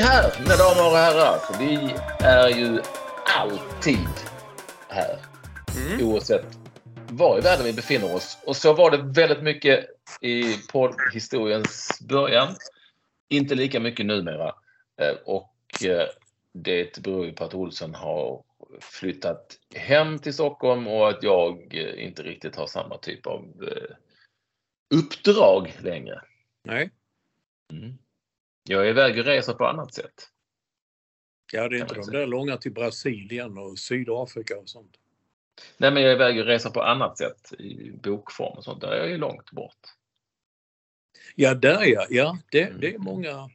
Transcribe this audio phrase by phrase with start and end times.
[0.00, 1.58] Är här, mina damer och herrar.
[1.58, 2.80] Vi är ju
[3.38, 4.08] alltid
[4.88, 5.18] här.
[6.02, 6.46] Oavsett
[7.10, 8.38] var i världen vi befinner oss.
[8.46, 9.86] Och så var det väldigt mycket
[10.20, 12.54] i poddhistoriens början.
[13.28, 14.48] Inte lika mycket numera.
[15.00, 16.06] Eh, Och eh,
[16.52, 18.42] det beror ju på att Olsson har
[18.80, 23.44] flyttat hem till Stockholm och att jag eh, inte riktigt har samma typ av
[24.94, 26.20] uppdrag längre.
[26.64, 26.90] Nej,
[27.72, 27.98] Mm.
[28.70, 30.28] Jag är iväg och reser på annat sätt.
[31.52, 32.18] ja, det är inte de säga.
[32.18, 34.96] där långa till Brasilien och Sydafrika och sånt.
[35.78, 38.80] Nej, men jag är iväg och reser på annat sätt i bokform och sånt.
[38.80, 39.78] Där är jag ju långt bort.
[41.34, 42.06] Ja, där ja.
[42.10, 42.80] ja det, Mm.
[42.80, 43.50] det är många.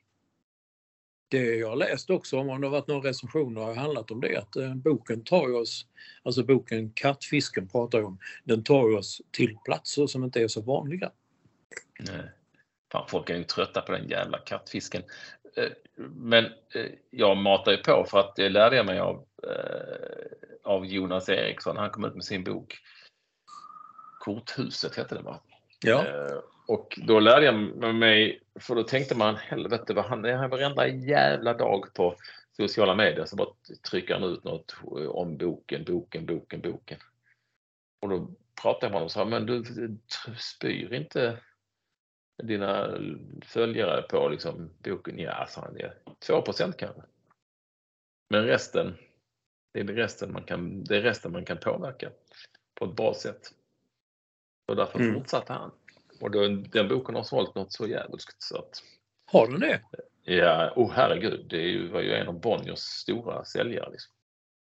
[1.27, 4.37] Det jag har läst också om, det har varit några recensioner har handlat om det,
[4.37, 5.87] att eh, boken tar oss,
[6.23, 10.61] alltså boken Kattfisken pratar jag om, den tar oss till platser som inte är så
[10.61, 11.11] vanliga.
[11.99, 12.31] Nej.
[12.95, 15.03] Fan, folk är ju trötta på den jävla kattfisken.
[15.57, 15.69] Eh,
[16.09, 20.27] Men eh, jag matar ju på för att det lärde jag mig av, eh,
[20.63, 21.77] av Jonas Eriksson.
[21.77, 22.77] Han kom ut med sin bok
[24.19, 25.39] Korthuset hette den va?
[25.79, 26.05] Ja,
[26.67, 31.53] Och då lärde jag mig, för då tänkte man helvete vad han är varenda jävla
[31.53, 32.15] dag på
[32.57, 33.49] sociala medier så bara
[33.89, 34.75] trycker han ut något
[35.09, 36.97] om boken, boken, boken, boken.
[38.01, 38.27] Och då
[38.61, 39.63] pratade jag med honom och sa, men du
[40.37, 41.37] spyr inte
[42.43, 42.97] dina
[43.45, 45.19] följare på liksom boken?
[45.19, 47.01] Ja, sa han, ja, 2 procent kanske.
[48.29, 48.97] Men resten,
[49.73, 52.09] det är det resten man kan, det är resten man kan påverka
[52.79, 53.41] på ett bra sätt.
[54.67, 55.13] Och därför Mm.
[55.13, 55.71] fortsatte han.
[56.21, 58.83] Och då, den boken har sålt något så jävligt så att
[59.31, 59.81] har den det?
[60.23, 63.91] Ja, oh herregud, det är var ju en av Bonniers stora säljare.
[63.91, 64.13] Liksom.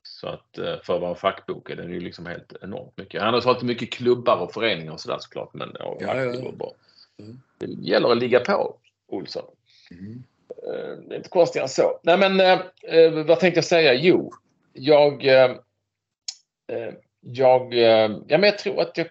[0.03, 3.22] Så att eh, för att vara en fackbok är den ju liksom helt enormt mycket.
[3.22, 5.55] Han har sålt mycket klubbar och föreningar och sådär såklart.
[5.55, 6.53] Men ja, Ja, ja,
[7.19, 7.41] Mm.
[7.59, 9.44] Det gäller att ligga på, Olsson.
[9.91, 10.22] Mm.
[10.49, 12.00] Eh, Det är inte konstigare än så.
[12.03, 13.94] Nej men eh, eh, vad tänkte jag säga?
[13.94, 14.32] Jo,
[14.72, 15.26] jag...
[15.26, 15.50] Eh,
[16.72, 19.06] eh, jag, eh, ja, men jag tror att jag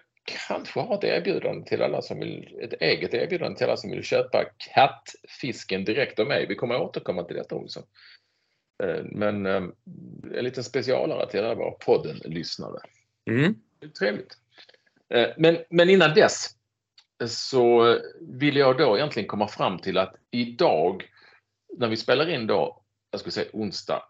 [0.48, 4.02] kanske har ett erbjudande till alla som vill, ett eget erbjudande till alla som vill
[4.02, 6.46] köpa kattfisken direkt av mig.
[6.46, 7.82] Vi kommer återkomma till detta Olsson.
[9.04, 9.72] Men en
[10.24, 12.78] liten specialare till alla våra podden-lyssnare.
[13.30, 13.54] Mm.
[13.98, 14.38] Trevligt.
[15.36, 16.55] Men, men innan dess
[17.26, 21.10] så vill jag då egentligen komma fram till att idag
[21.78, 24.02] när vi spelar in då, jag skulle säga onsdag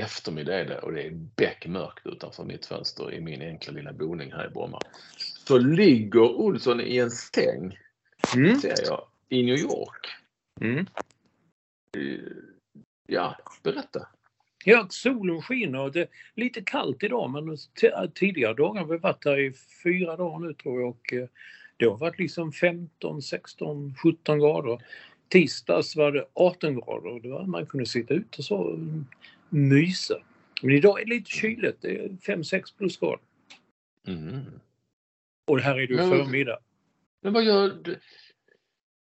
[0.00, 4.32] eftermiddag är det och det är beckmörkt utanför mitt fönster i min enkla lilla boning
[4.32, 4.80] här i Bromma.
[5.16, 7.78] Så ligger Olsson i en säng,
[8.36, 8.56] Mm.
[8.56, 10.06] ser jag, i New York.
[10.60, 10.86] Mm.
[13.08, 14.08] Ja, berätta.
[14.64, 17.56] Ja, solen skiner och det är lite kallt idag men
[18.14, 19.52] tidigare dagar har vi varit här i
[19.82, 21.28] fyra dagar nu tror jag och eh,
[21.82, 24.82] det har varit liksom 15, 16, 17 grader.
[25.28, 28.78] Tisdags var det 18 grader och det var, man kunde sitta ute och så
[29.48, 30.14] mysa.
[30.62, 33.18] Men idag är det lite kyligt, det är 5-6 plusgrader.
[34.06, 34.40] Mm.
[35.50, 36.58] Och här är det Men- förmiddag.
[37.22, 37.98] Men vad gör du?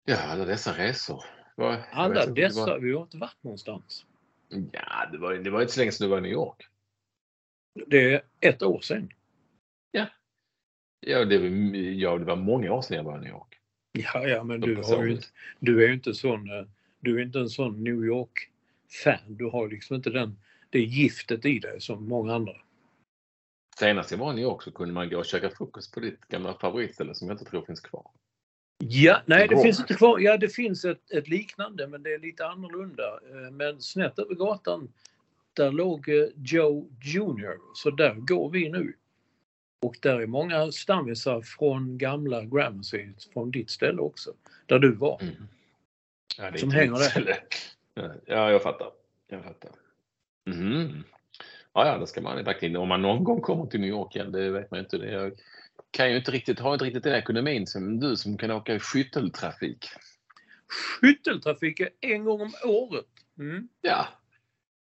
[0.06, 1.24] Ja, alla dessa resor.
[1.56, 4.06] Jag Alla dessa, var- vi har inte varit någonstans.
[4.72, 6.68] Ja, det var, det var inte så länge sedan du var i New York.
[7.88, 9.10] Det är ett år sedan.
[11.00, 11.48] Ja, det var,
[11.78, 13.60] ja, det var många år sedan jag var i New York.
[13.92, 15.28] Ja, ja, men du, har ju inte,
[15.60, 16.66] du är ju inte sån, eh,
[17.00, 19.20] du är inte en sån New York-fan.
[19.28, 20.40] Du har liksom inte den,
[20.70, 22.54] det giftet i dig som många andra.
[23.80, 26.28] Senast jag var i New York så kunde man gå och käka frukost på ditt
[26.28, 28.04] gamla favoritställe som jag inte tror finns kvar.
[28.84, 30.20] Ja, nej det finns inte kvar.
[30.20, 33.20] Ja, det finns ett, ett liknande men det är lite annorlunda.
[33.32, 34.94] Eh, Men snett över gatan
[35.54, 37.58] där låg eh, Joe Junior.
[37.74, 38.94] Så där går vi nu.
[39.88, 44.34] Och där är många stammisar från gamla Gramercy, från ditt ställe också.
[44.66, 45.22] Där du var.
[45.22, 45.34] Mm.
[46.38, 47.44] Ja, Som hänger där.
[48.26, 48.92] Ja, jag fattar.
[49.28, 49.72] Jag fattar.
[50.46, 51.04] Mhm.
[51.74, 52.76] Ja, ja, det ska man verkligen.
[52.76, 54.98] Om man någon gång kommer till New York igen, det vet man ju inte.
[54.98, 55.32] Det jag
[55.92, 58.80] kan ju inte riktigt, har inte riktigt den ekonomin som du som kan åka i
[58.80, 59.86] skytteltrafik.
[61.02, 63.06] Skytteltrafik en gång om året.
[63.40, 63.68] Mm.
[63.82, 64.08] Ja,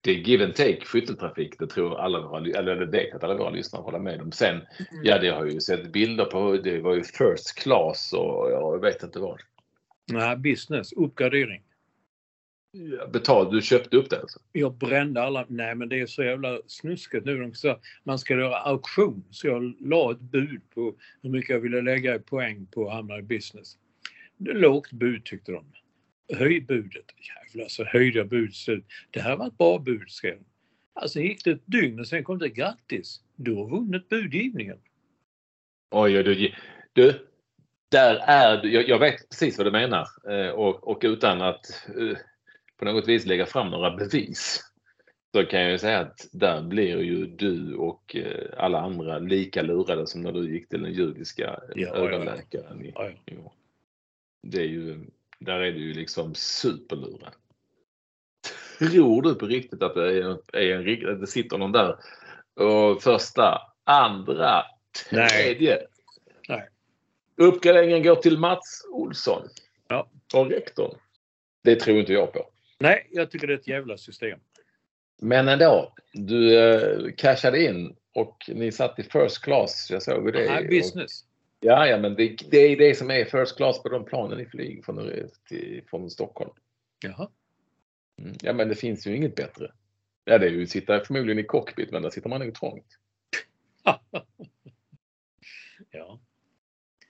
[0.07, 1.59] det är give and take skytteltrafik.
[1.59, 4.33] Det tror alla våra, eller det vet att alla våra lyssnare håller med om.
[4.33, 4.61] Sen,
[5.03, 6.57] ja, det har jag ju sett bilder på.
[6.57, 9.41] Det var ju first class och jag vet inte vad.
[10.13, 11.63] Nej, business, uppgradering.
[12.73, 14.39] Ja, Betalt, du köpte upp det alltså?
[14.53, 17.39] Jag brände alla, nej men det är så jävla snuskigt nu.
[17.39, 19.25] De sa man ska göra auktion.
[19.31, 22.95] Så jag la ett bud på hur mycket jag ville lägga i poäng på att
[22.95, 23.79] hamna i business.
[24.37, 25.65] Det är lågt bud tyckte de.
[26.29, 27.05] Höj budet.
[27.19, 28.85] Jävlar så höjde jag budet.
[29.11, 30.39] Det här var ett bra bud skrev.
[30.93, 33.21] Alltså gick det ett dygn och sen kom det grattis.
[33.37, 34.79] Du har vunnit budgivningen.
[35.91, 36.55] Oj, oj, oj.
[36.93, 37.29] Du,
[37.89, 38.73] där är du.
[38.73, 42.19] Jag, jag vet precis vad du menar eh, och, och utan att eh,
[42.77, 44.63] på något vis lägga fram några bevis
[45.35, 49.63] så kan jag ju säga att där blir ju du och eh, alla andra lika
[49.63, 52.63] lurade som när du gick till den judiska Ja, ja, ja.
[53.25, 53.53] Ja.
[54.43, 55.07] Det är ju,
[55.39, 57.33] där är du ju liksom superlurad.
[58.79, 61.97] Tror du på riktigt att det, är, är en, det sitter någon där
[62.55, 64.63] och första, andra,
[65.11, 65.79] tredje.
[66.49, 66.69] Nej.
[67.37, 69.49] Uppgraderingen går till Mats Olsson.
[69.89, 70.11] Ja.
[70.35, 70.99] Och rektorn.
[71.63, 72.51] Det tror inte jag på.
[72.79, 74.39] Nej, jag tycker det är ett jävla system.
[75.21, 75.93] Men ändå.
[76.13, 79.89] Du eh, cashade in och ni satt i first class.
[79.91, 80.59] Jag såg det.
[80.59, 81.25] Och- business.
[81.61, 84.47] Ja, ja, men det, det är det som är first class på de planen ni
[84.47, 85.11] flyger från,
[85.49, 86.51] till, från Stockholm.
[87.05, 87.29] Jaha.
[88.23, 88.35] Mm.
[88.43, 89.73] Ja, men det finns ju inget bättre.
[90.25, 92.99] Ja, det är ju att sitta förmodligen i cockpit, men där sitter man nog trångt.
[95.91, 96.21] ja.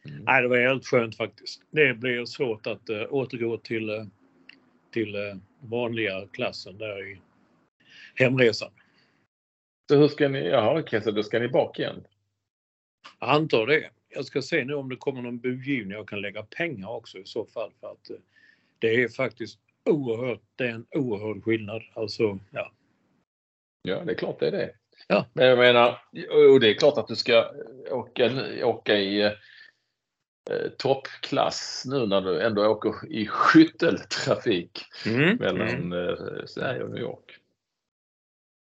[0.09, 0.25] Mm.
[0.25, 1.63] Nej, det var helt skönt faktiskt.
[1.71, 4.05] Det blir svårt att uh, återgå till, uh,
[4.91, 7.21] till uh, vanliga klassen där i
[8.15, 8.71] hemresan.
[9.89, 12.05] Så hur ska ni, jaha okej, så då ska ni bak igen?
[13.21, 13.91] Jag antar det.
[14.09, 17.25] Jag ska se nu om det kommer någon budgivning jag kan lägga pengar också i
[17.25, 17.73] så fall.
[17.81, 18.17] För att uh,
[18.79, 21.83] det är faktiskt oerhört, det är en oerhörd skillnad.
[21.95, 22.73] Alltså, ja.
[23.83, 24.71] Ja, det är klart det är det.
[25.09, 25.27] Ja.
[25.33, 25.89] Men jag menar,
[26.53, 27.51] och det är klart att du ska
[27.91, 28.31] åka,
[28.65, 29.33] åka i eh,
[30.79, 35.37] toppklass nu när du ändå åker i skytteltrafik Mm.
[35.37, 37.39] mellan eh, Sverige och New York.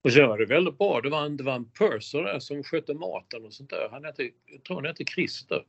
[0.03, 1.01] Och sen var det väldigt bra.
[1.01, 3.89] Det var en, det var en purser där som skötte maten och sånt där.
[3.91, 5.65] Han hette, jag tror han hette Christer.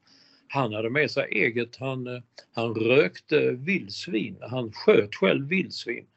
[0.48, 2.22] Han hade med sig eget, han, eh,
[2.54, 4.38] han rökte vildsvin.
[4.42, 6.08] Han sköt själv vildsvin.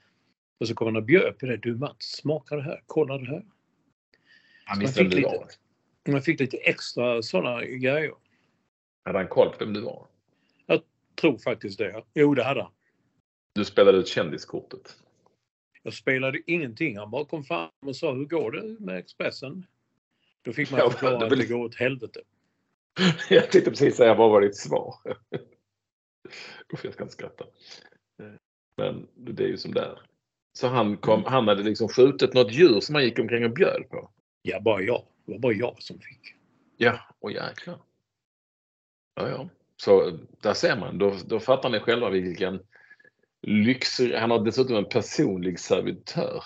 [0.60, 1.56] Och så kom han och bjöd på det.
[1.56, 3.44] Du Mats, smaka det här, kolla det här.
[4.64, 5.46] Han visste vem du var.
[6.08, 8.14] Man fick lite extra sådana grejer.
[9.04, 10.06] Hade han koll på vem du var?
[11.20, 12.04] Tror faktiskt det.
[12.14, 12.72] Jo, det hade han.
[13.54, 14.96] Du spelade ut kändiskortet.
[15.82, 16.98] Jag spelade ingenting.
[16.98, 19.66] Han bara kom fram och sa hur går det med Expressen?
[20.42, 22.20] Då fick man Ja, förklara det att det går åt helvete.
[23.30, 24.94] Jag tänkte precis säga vad var ditt svar?
[26.72, 27.44] Usch, jag ska inte skratta.
[28.76, 29.98] Men det är ju som det är.
[30.52, 33.88] Så han, kom, han hade liksom skjutit något djur som han gick omkring och bjöd
[33.90, 34.10] på?
[34.42, 35.02] Ja, bara jag.
[35.24, 36.34] Det var bara jag som fick.
[36.76, 37.78] Ja, och jäklar.
[39.14, 39.48] Ja, ja.
[39.76, 40.98] Så där ser man.
[40.98, 42.62] Då, då fattar ni själva vilken
[43.42, 44.00] lyx...
[44.00, 46.44] Han har dessutom en personlig servitör.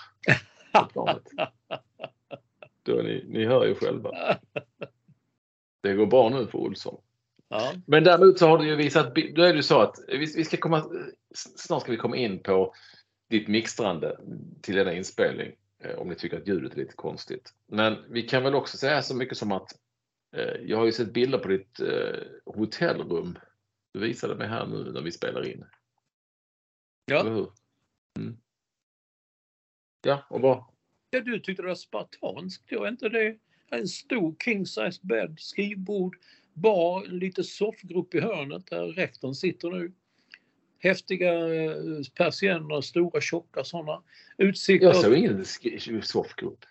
[0.73, 1.23] på planet.
[2.83, 4.11] Då ni, ni hör ju själva.
[5.81, 7.01] Det går bra nu för Olsson.
[7.49, 7.73] Ja.
[7.85, 10.43] Men däremot så har du ju visat, då är det ju så att vi, vi
[10.43, 10.83] ska komma,
[11.35, 12.73] snart ska vi komma in på
[13.29, 14.17] ditt mixtrande
[14.61, 15.51] till denna inspelning.
[15.83, 17.53] eh, Om ni tycker att ljudet är lite konstigt.
[17.67, 19.71] Men vi kan väl också säga så mycket som att
[20.35, 23.37] eh, jag har ju sett bilder på ditt eh, hotellrum.
[23.93, 25.65] Du visade mig här nu när vi spelar in.
[27.11, 27.21] Ja.
[28.19, 28.37] Mm.
[30.01, 30.63] Ja, och vad?
[31.09, 32.63] ja, du tyckte det var spartanskt.
[32.67, 33.37] Jag inte det.
[33.69, 36.17] En stor king size bädd, skrivbord,
[36.53, 39.91] bar, en liten soffgrupp i hörnet där rektorn sitter nu.
[40.79, 41.71] Häftiga eh,
[42.15, 44.03] persienner, stora tjocka sådana.
[44.37, 45.45] Utsikt Jag såg ingen
[46.01, 46.65] soffgrupp.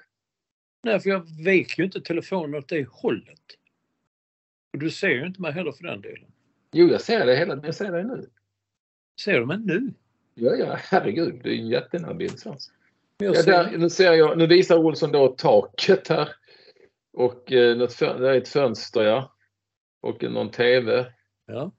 [0.82, 3.42] Nej, för jag vek ju inte telefonen åt det hållet.
[4.72, 6.32] Och du ser ju inte mig heller för den delen.
[6.72, 8.30] Jo, jag ser det hela jag ser det nu.
[9.20, 9.94] Ser du mig nu?
[10.38, 11.40] Ja, ja, herregud.
[11.42, 12.38] Det är en jättenära bild.
[12.38, 12.72] Svans.
[13.18, 16.28] Jag Ja, där, nu, ser jag, nu visar Olsson då taket här.
[17.12, 19.32] Och eh, något det är ett fönster ja.
[20.00, 21.06] Och någon TV.
[21.46, 21.72] Ja.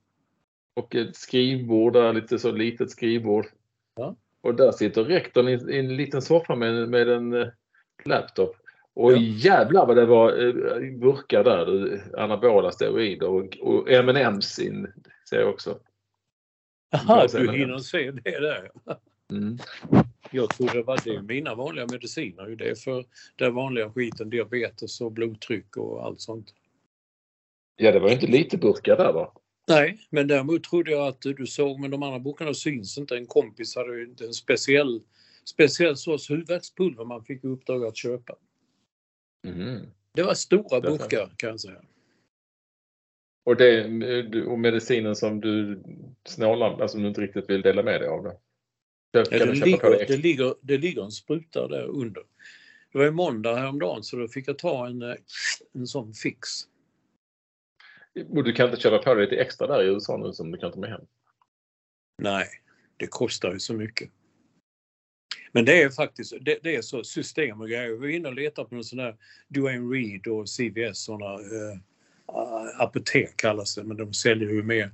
[0.73, 3.45] Och ett skrivbord där, lite så litet skrivbord.
[3.95, 4.15] Ja.
[4.41, 7.47] Och där sitter rektorn i, i en liten soffa med, med en eh,
[8.03, 8.55] laptop.
[8.93, 9.17] Och Ja.
[9.17, 12.01] jävlar vad det var eh, burkar där.
[12.17, 14.93] Anabola steroider och, och M&M's in,
[15.29, 15.79] ser jag också.
[16.91, 18.71] Aha, Jag ser du hinner se det där.
[19.31, 19.57] Mm.
[20.31, 21.21] Jag tror det var det.
[21.21, 22.47] Mina vanliga mediciner.
[22.47, 24.29] ju Det är för den vanliga skiten.
[24.29, 26.53] Diabetes och blodtryck och allt sånt.
[27.75, 29.33] Ja, det var ju inte lite burkar där va?
[29.67, 33.17] Nej, men däremot trodde jag att du såg, men de andra burkarna syns inte.
[33.17, 35.01] En kompis hade ju en speciell,
[35.45, 38.35] speciell sorts huvudvärkspulver man fick i uppdrag att köpa.
[39.47, 39.85] Mm.
[40.13, 41.81] Det var stora burkar kan jag säga.
[43.47, 45.83] Och, det, och medicinen som du
[46.25, 48.37] snålar, alltså du inte riktigt vill dela med dig av det?
[49.13, 52.23] Där Ja, det, ligger, det ligger, det ligger en spruta där under.
[52.91, 55.15] Det var ju måndag häromdagen så då fick jag ta en, eh,
[55.73, 56.49] en sån fix.
[58.29, 60.57] Och du kan inte köpa på dig lite extra där i USA nu som du
[60.57, 61.01] kan ta med hem?
[62.21, 62.47] Nej,
[62.97, 64.09] det kostar ju så mycket.
[65.51, 67.89] Men det är faktiskt det, det är så system och grejer.
[67.89, 71.79] Vi var inne och letade på någon sån där Duane Reed och CVS såna eh,
[72.33, 74.91] Eh, apotek kallas det, men de säljer ju mer.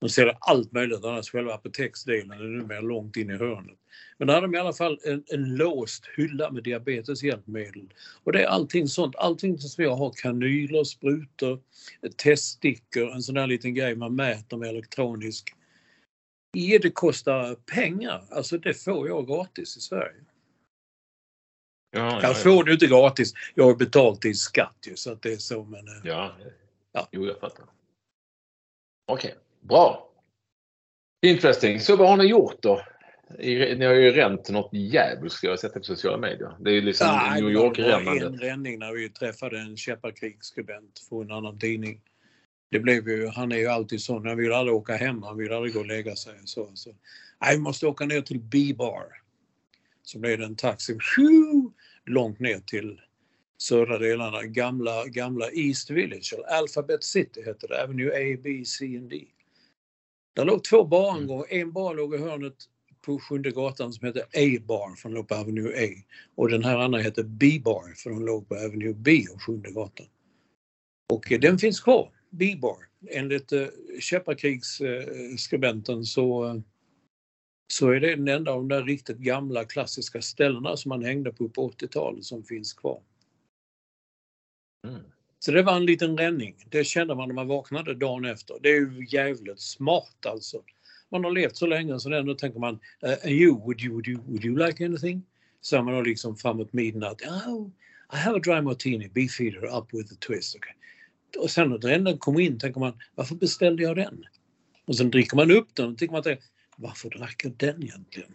[0.00, 3.78] De säljer allt möjligt annars själva apoteksdelen är numera långt in i hörnet.
[4.18, 7.92] Men där hade de i alla fall en, en låst hylla med diabeteshjälpmedel.
[8.24, 11.60] Och det är allting sånt, allting som jag har kanyler, sprutor,
[12.16, 15.54] teststickor, en sån där liten grej man mäter med elektronisk
[16.56, 18.24] Ja, det kostar pengar.
[18.30, 20.20] Alltså det får jag gratis i Sverige.
[21.94, 23.34] Ja, Jag får det inte gratis.
[23.54, 25.88] Jag har betalt i skatt ju så att det är så men...
[25.88, 26.36] eh, Ja.
[26.92, 27.08] Ja.
[27.12, 27.64] Jo, jag fattar.
[29.06, 30.10] Okej, bra.
[31.26, 31.80] Interesting.
[31.80, 32.82] Så vad har ni gjort då?
[33.38, 36.56] Ni har ju ränt något djävulskt ska jag sett på sociala medier.
[36.60, 40.98] Det är ju liksom Nej, New det var en ränning när vi träffade en Käpparkrigsskribent
[41.08, 42.00] från en annan tidning.
[42.70, 45.52] Det blev ju, han är ju alltid sån, han vill aldrig åka hem, han vill
[45.52, 46.34] aldrig gå och lägga sig.
[46.44, 46.94] Så, så.
[47.40, 49.04] Nej, vi måste åka ner till B-bar.
[50.02, 51.70] Så blev det en taxi tju,
[52.06, 53.00] långt ner till
[53.58, 58.96] södra delarna, gamla, gamla East Village, eller Alphabet City hette det, Avenue A, B, C
[58.96, 59.24] and D.
[60.34, 62.54] Där låg två barangångar, en bar låg i hörnet
[63.04, 65.88] på Sjunde gatan som hette A-bar för den låg på Avenue A.
[66.34, 70.06] Och den här andra hette B-bar för den låg på Avenue B och Sjunde gatan.
[71.12, 72.76] Och eh, den finns kvar, B-bar.
[73.10, 73.66] Enligt eh,
[74.00, 76.62] Käpparkrigsskribenten eh, så
[77.92, 81.48] är det den enda av de där riktigt gamla klassiska ställena som man hängde på
[81.48, 83.02] på 80-talet som finns kvar.
[84.86, 85.02] Mm.
[85.38, 86.56] Så det var en liten ränning.
[86.70, 88.56] Det kände man när man vaknade dagen efter.
[88.62, 90.62] Det är ju jävligt smart alltså.
[91.10, 94.20] Man har levt så länge så ändå tänker man, uh, you, would you, would you,
[94.26, 95.22] would you like anything?
[95.60, 97.68] Så man då liksom framåt midnatt, oh,
[98.12, 100.56] I have a dry martini, beefeater up with a twist.
[100.56, 100.72] Okay.
[101.38, 104.24] Och sen när den kommer in tänker man, varför beställde jag den?
[104.84, 106.38] Och sen dricker man upp den och tycker man, att,
[106.76, 108.34] varför drack jag den egentligen?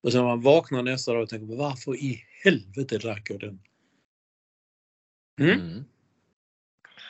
[0.00, 3.60] Och sen när man vaknar nästa dag och tänker, varför i helvete drack jag den?
[5.40, 5.60] Mm.
[5.60, 5.84] Mm.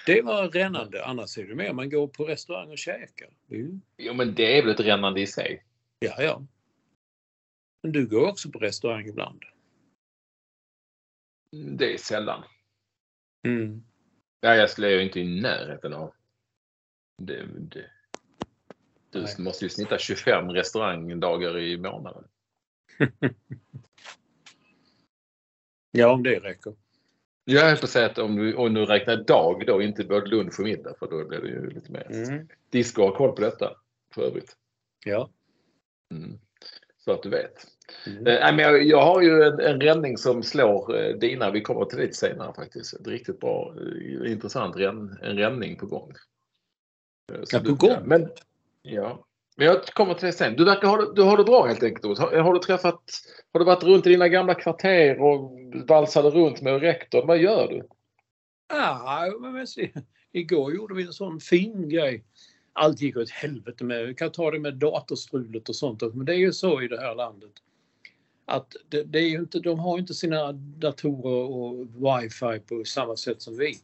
[0.07, 1.05] Det var rännande.
[1.05, 3.31] Annars är det mer man går på restaurang och käkar.
[3.47, 5.65] Ju- Jo, men det är väl ett rännande i sig.
[5.99, 6.47] Ja, ja.
[7.83, 9.45] Men du går också på restaurang ibland.
[11.79, 12.45] Det är sällan.
[13.47, 13.85] Mm.
[14.41, 16.15] Ja, jag skulle ju inte i närheten av.
[17.23, 17.91] Det, det.
[19.11, 19.35] Du Nej.
[19.39, 22.25] måste ju snitta 25 restaurangdagar i månaden.
[25.93, 26.75] Ja, om det räcker.
[27.45, 30.27] Jag höll på att säga att om du, om du räknar dag då, inte både
[30.27, 32.07] lunch och middag, för då blir det ju lite mer.
[32.13, 32.49] Mm.
[32.71, 33.77] Disco har koll på detta
[34.15, 34.57] för övrigt.
[35.05, 35.31] Ja.
[36.15, 36.39] Mm.
[36.99, 37.67] Så att du vet.
[38.07, 38.25] Mm.
[38.25, 41.51] Nej, men jag, jag har ju en, en räddning som slår eh, dina.
[41.51, 42.95] Vi kommer till det senare faktiskt.
[43.01, 43.75] Ett riktigt bra,
[44.25, 46.11] eh, intressant ränn, en räddning på gång.
[47.33, 47.97] Eh, Ja, på du- gång?
[48.05, 48.29] Men,
[48.83, 49.27] ja.
[49.57, 50.57] men jag kommer till det sen.
[50.57, 52.19] Du verkar ha det, du har det bra helt enkelt.
[52.19, 53.01] Har, har, du träffat,
[53.53, 55.53] har du varit runt i dina gamla kvarter och
[55.89, 57.27] valsade runt med rektorn?
[57.27, 57.89] Vad gör du?
[58.73, 59.91] Ah, ja, men men se,
[60.33, 62.25] igår gjorde vi en sån fin grej.
[62.73, 66.15] Allt gick åt helvete med, vi kan ta det med datorstrulet och sånt.
[66.15, 67.53] Men det är ju så i det här landet.
[68.47, 73.17] Att det, det är ju inte, de har inte sina datorer och wifi på samma
[73.17, 73.75] sätt som vi.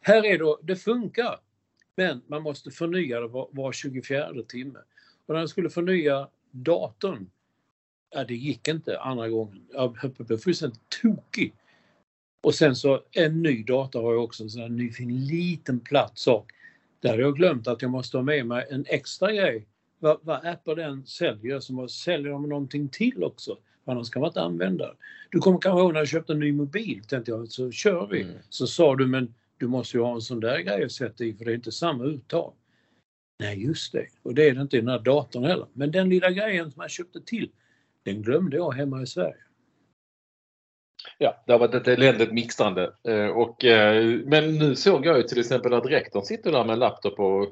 [0.00, 1.38] Här är det, det funkar.
[2.00, 4.78] Men man måste förnya det var, var 24 timme.
[5.26, 7.30] Och när jag skulle förnya datorn,
[8.14, 9.62] ja, det gick inte andra gången.
[9.72, 11.54] Jag blev fullständigt tokig.
[12.42, 15.80] Och sen så en ny dator har jag också, en sån här ny fin liten
[15.80, 16.52] platt sak.
[17.00, 19.66] Där har jag glömt att jag måste ha med mig en extra grej.
[19.98, 23.58] Vad, vad Apple den säljer, så måste- säljer de någonting till också.
[23.84, 24.94] för annars kan man inte använda
[25.30, 28.22] Du kommer kanske ihåg när jag köpte en ny mobil, tänkte jag, så kör vi.
[28.22, 28.34] Mm.
[28.48, 31.34] Så sa du, men du måste ju ha en sån där grej att sätta i
[31.34, 32.54] för det är inte samma uttag.
[33.38, 34.06] Nej, just det.
[34.22, 35.66] Och det är det inte i den här datorn heller.
[35.72, 37.50] Men den lilla grejen som jag köpte till,
[38.02, 39.36] den glömde jag hemma i Sverige.
[41.18, 42.94] Ja, det har varit ett eländigt mixtrande.
[43.02, 46.72] Eh, och, eh, men nu såg jag ju till exempel att rektorn sitter där med
[46.72, 47.42] en laptop och,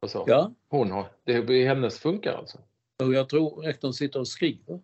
[0.00, 0.24] och så.
[0.26, 2.58] Ja, Hon har, det, hennes funkar alltså.
[3.02, 4.80] och jag tror rektorn sitter och skriver.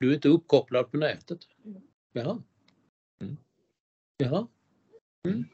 [0.00, 1.38] Du är inte uppkopplad på nätet.
[2.12, 2.42] Jaha.
[3.20, 3.36] Mm.
[4.16, 4.46] Jaha.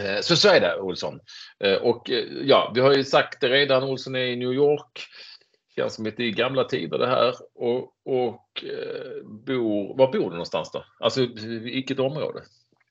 [0.00, 1.20] Eh, så så är det Olsson.
[1.60, 5.06] Eh, och eh, ja, vi har ju sagt det redan, Olsson är i New York.
[5.76, 7.34] Känns som lite i gamla tider det här.
[7.54, 8.64] Och, och
[9.24, 10.84] bor, var bor du någonstans då?
[11.00, 11.26] Alltså
[11.62, 12.42] vilket område?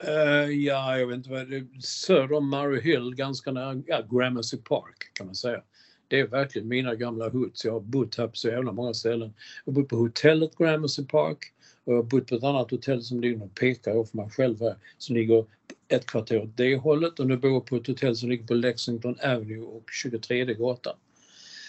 [0.08, 1.82] Uh, ja, jag vet inte vad det är.
[1.82, 5.62] Söder om Murray Hill, ganska nära ja, Gramercy Park kan man säga.
[6.08, 7.66] Det är verkligen mina gamla hoods.
[7.66, 9.34] Jag har bott här på så jävla många ställen.
[9.66, 11.38] Jag har bott på hotellet Gramercy Park
[11.84, 14.60] och jag har bott på ett annat hotell som ligger och pekar för mig själv
[14.60, 15.46] här, som ligger
[15.94, 18.54] ett kvarter åt det hållet och nu bor jag på ett hotell som ligger på
[18.54, 20.96] Lexington Avenue och 23 gatan.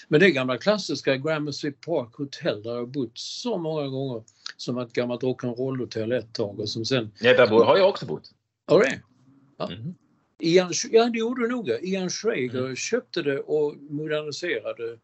[0.08, 4.22] Men det gamla klassiska Gramercy Park Hotel där jag har bott så många gånger
[4.56, 7.10] som ett gammalt rock'n'roll-hotell ett tag och som sen...
[7.20, 8.30] Ja, där bor- har jag också bott.
[8.66, 9.76] Ja, det är.
[9.76, 9.94] Mhm.
[10.40, 11.68] Ian, ja, det gjorde du nog.
[11.82, 12.76] Ian Schrager Mm.
[12.76, 14.98] köpte det och moderniserade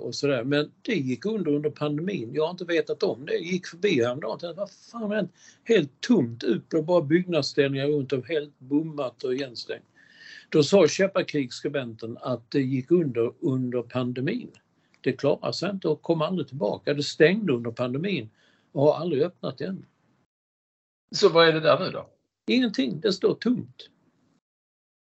[0.00, 0.44] och sådär.
[0.44, 2.30] Men det gick under under pandemin.
[2.34, 3.32] Jag har inte vetat om det.
[3.32, 5.32] Jag gick förbi häromdagen och vad fan hänt?
[5.64, 9.84] Helt tomt ut bara byggnadsställningar runt om, helt bommat och igenstängt.
[10.48, 14.50] Då sa Käpparkrigsskribenten att det gick under under pandemin.
[15.00, 16.94] Det klarar sig inte och kom aldrig tillbaka.
[16.94, 18.30] Det stängde under pandemin
[18.72, 19.86] och har aldrig öppnat igen.
[21.14, 22.08] Så vad är det där nu då?
[22.46, 23.90] Ingenting, det står tomt.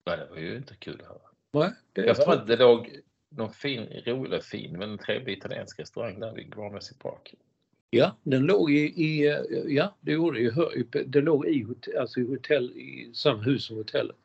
[0.07, 1.19] Nej, det var ju inte kul att höra.
[1.53, 3.01] Nej, är Jag tror att det låg
[3.37, 7.35] någon fin, rolig, fin, men en trevlig italiensk restaurang där vid Gramercy Park.
[7.91, 10.53] Ja, den låg i, i eh, ja, det gjorde ju.
[11.07, 11.67] Det låg i,
[12.01, 14.17] alltså i hotell i samma hus som hotellet.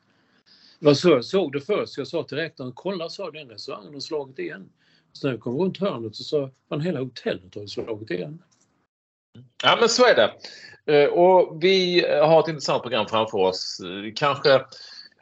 [0.79, 1.97] Det var så jag såg det först.
[1.97, 4.69] Jag sa till rektorn, kolla sa den restaurangen har slagit igen.
[5.13, 8.43] Så när jag kom runt hörnet så sa fan hela hotellet har slagit igen.
[9.63, 10.33] Ja, men så är det.
[10.93, 13.79] Eh, Och vi har ett intressant program framför oss.
[13.79, 14.65] Eh, Kanske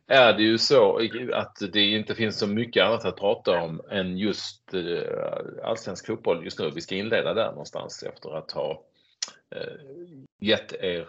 [0.07, 0.99] är det ju så
[1.33, 6.43] att det inte finns så mycket annat att prata om än just eh, allsvensk fotboll
[6.43, 6.71] just nu.
[6.75, 8.83] Vi ska inleda där någonstans efter att ha
[9.55, 9.73] eh,
[10.41, 11.07] gett er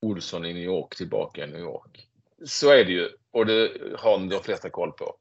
[0.00, 2.08] Olsson i New York tillbaka i New York.
[2.44, 5.16] Så är det ju och det har de flesta koll på.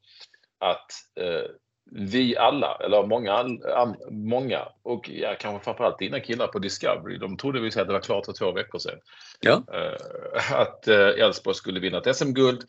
[0.60, 1.52] Att eh,
[1.92, 7.38] vi alla, eller många, all- många och ja, kanske framförallt dina killar på Discovery, de
[7.38, 9.00] trodde vi att det var klart för två veckor sedan.
[9.40, 9.64] Ja.
[9.74, 12.64] Eh, att eh, Elfsborg skulle vinna ett SM-guld.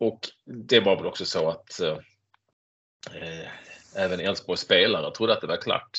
[0.00, 1.98] Och det var väl också så att eh,
[3.96, 5.98] även Elfsborgs spelare trodde att det var klart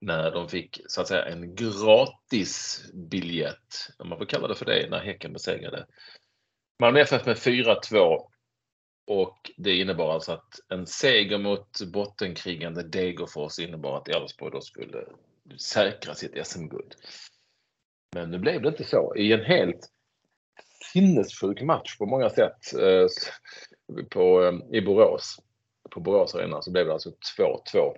[0.00, 4.64] när de fick så att säga en gratis biljett, om man får kalla det för
[4.64, 5.86] det, när Häcken besegrade
[6.80, 8.28] Malmö FF med 4-2
[9.08, 15.04] och det innebar alltså att en seger mot bottenkrigande Degerfors innebar att Elfsborg då skulle
[15.60, 16.94] säkra sitt SM-guld.
[18.14, 19.16] Men nu blev det inte så.
[19.16, 19.88] I en helt
[20.92, 23.06] sinnessjuk match på många sätt eh,
[24.10, 25.36] på, eh, i Borås,
[25.90, 27.96] på Borås Arena, så blev det alltså 2-2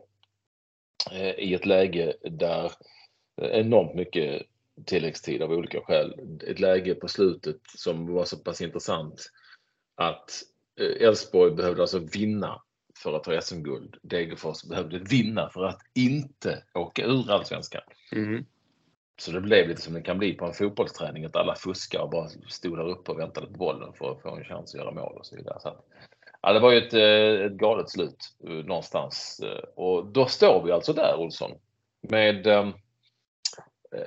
[1.12, 2.73] eh, i ett läge där
[3.42, 4.42] eh, enormt mycket
[4.87, 6.14] tilläggstid av olika skäl.
[6.46, 9.31] Ett läge på slutet som var så pass intressant
[9.94, 10.31] att
[10.80, 12.62] Elfsborg behövde alltså vinna
[13.02, 13.96] för att ta SM-guld.
[14.02, 17.82] Degerfors behövde vinna för att inte åka ur allsvenskan.
[18.12, 18.44] Mm.
[19.20, 22.10] Så det blev lite som det kan bli på en fotbollsträning, att alla fuskar och
[22.10, 24.90] bara stod där uppe och väntade på bollen för att få en chans att göra
[24.90, 25.60] mål och så vidare.
[25.60, 25.76] Så
[26.42, 29.40] ja, det var ju ett, eh, ett galet slut eh, någonstans.
[29.74, 31.50] Och då står vi alltså där, Olsson,
[32.00, 32.46] med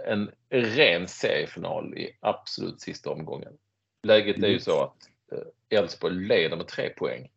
[0.06, 3.54] en ren seriefinal i absolut sista omgången.
[4.04, 4.60] Läget är ju mm.
[4.60, 5.10] så att
[5.70, 7.30] Elfsborg leder med tre poäng.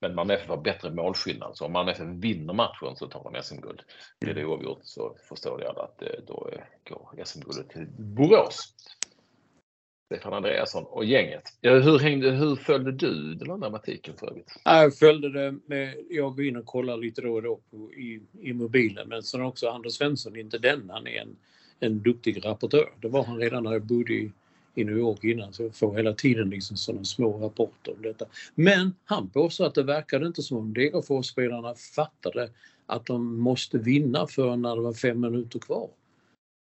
[0.00, 3.42] Men Malmö FF har bättre målskillnad, så om Malmö FF vinner matchen så tar de
[3.42, 3.82] SM-guld.
[4.20, 4.52] Blir det mm.
[4.52, 6.50] oavgjort så förstår jag att eh, då
[6.88, 8.74] går SM-guldet till Borås.
[10.06, 11.42] Stefan Andreasson och gänget.
[11.60, 14.52] hur, hängde, hur följde du den här dramatiken för övrigt?
[14.64, 18.20] Jag följde det med, jag går in och kollar lite då och då på, i,
[18.40, 21.36] i mobilen men sen också Anders Svensson, inte den, han är en,
[21.80, 22.92] en duktig rapportör.
[23.00, 24.32] Det var han redan när jag bodde i
[24.76, 28.26] i New York innan så jag får hela tiden liksom sådana små rapporter om detta.
[28.54, 32.50] Men han påstår att det verkade inte som om Degerfors-spelarna fattade
[32.86, 35.90] att de måste vinna för när det var fem minuter kvar.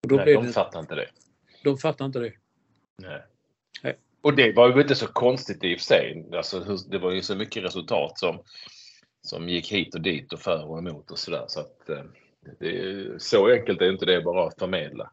[0.09, 0.53] Nej, de det...
[0.53, 1.09] fattar inte det.
[1.65, 2.33] De fattar inte det.
[3.03, 3.23] Nej.
[3.83, 3.99] Nej.
[4.21, 6.27] Och det var ju inte så konstigt i och för sig.
[6.33, 8.39] Alltså, det var ju så mycket resultat som,
[9.23, 11.45] som gick hit och dit och för och emot och sådär.
[11.49, 12.05] Så att, eh,
[12.59, 15.11] det, så enkelt är inte det bara att förmedla.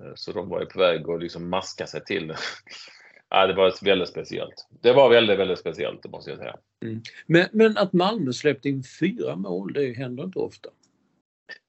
[0.00, 2.34] Eh, så de var ju på väg att liksom maska sig till
[3.28, 4.68] ja, det var väldigt speciellt.
[4.80, 6.56] Det var väldigt, väldigt speciellt, det måste jag säga.
[6.84, 7.02] Mm.
[7.26, 10.70] Men, men att Malmö släppte in fyra mål, det händer inte ofta.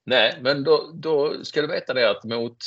[0.06, 2.58] Nej, men då, då ska du veta det att mot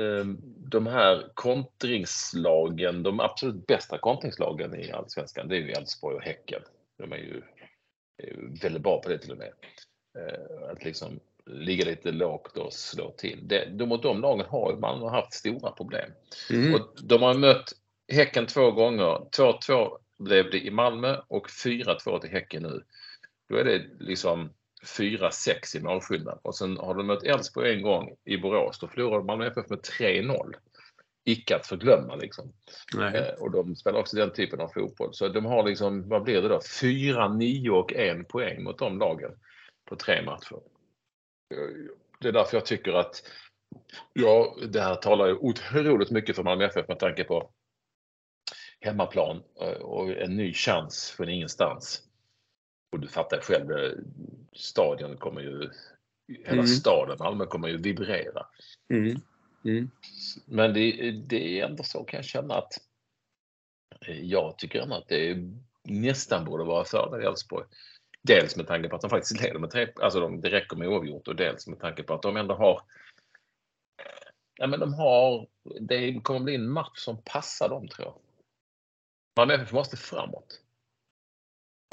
[0.00, 0.24] eh,
[0.56, 6.62] de här kontringslagen, de absolut bästa kontringslagen i Allsvenskan, det är ju Elfsborg och Häcken.
[6.98, 7.42] De är ju,
[8.22, 9.52] är ju väldigt bra på det till och med.
[10.18, 11.20] Eh, att liksom
[11.52, 13.38] ligga lite lågt och slå till.
[13.42, 16.10] Det, de, mot de lagen har man haft stora problem.
[16.50, 16.74] Mm.
[16.74, 17.72] Och de har mött
[18.12, 19.28] Häcken två gånger.
[19.36, 22.82] 2-2 blev det i Malmö och 4-2 till Häcken nu.
[23.48, 24.50] Då är det liksom
[24.98, 26.38] 4-6 i målskillnad.
[26.42, 28.78] Och sen har de mött Elfsborg en gång i Borås.
[28.78, 30.54] Då förlorade Malmö FF med 3-0.
[31.24, 32.52] Icke att förglömma liksom.
[33.14, 35.14] Eh, och de spelar också den typen av fotboll.
[35.14, 36.60] Så de har liksom, vad blir det då?
[36.80, 39.30] 4, 9 och 1 poäng mot de lagen
[39.88, 40.60] på tre matcher
[42.20, 43.22] det är därför jag tycker att
[44.12, 47.50] ja, det här talar ju otroligt mycket för Malmö FF med tanke på
[48.80, 52.02] hemmaplan eh, och en ny chans från ingenstans.
[52.92, 53.92] Och du fattar själv, eh,
[54.52, 55.70] stadion kommer ju,
[56.28, 56.66] hela mm.
[56.66, 58.46] staden Malmö kommer ju vibrera.
[58.92, 59.20] Mm.
[59.64, 59.90] Mm.
[60.46, 62.72] Men det, det, är ändå så kan jag känna att
[64.06, 65.36] eh, jag tycker ändå att det
[65.84, 67.66] nästan borde vara fördel Elfsborg.
[68.22, 70.88] Dels med tanke på att de faktiskt leder med tre, alltså de, det räcker med
[70.88, 72.82] oavgjort och dels med tanke på att de ändå har
[74.60, 75.48] Ja, men de har,
[75.80, 78.18] det kommer bli en match som passar dem tror jag.
[79.36, 80.60] Malmö FF måste framåt.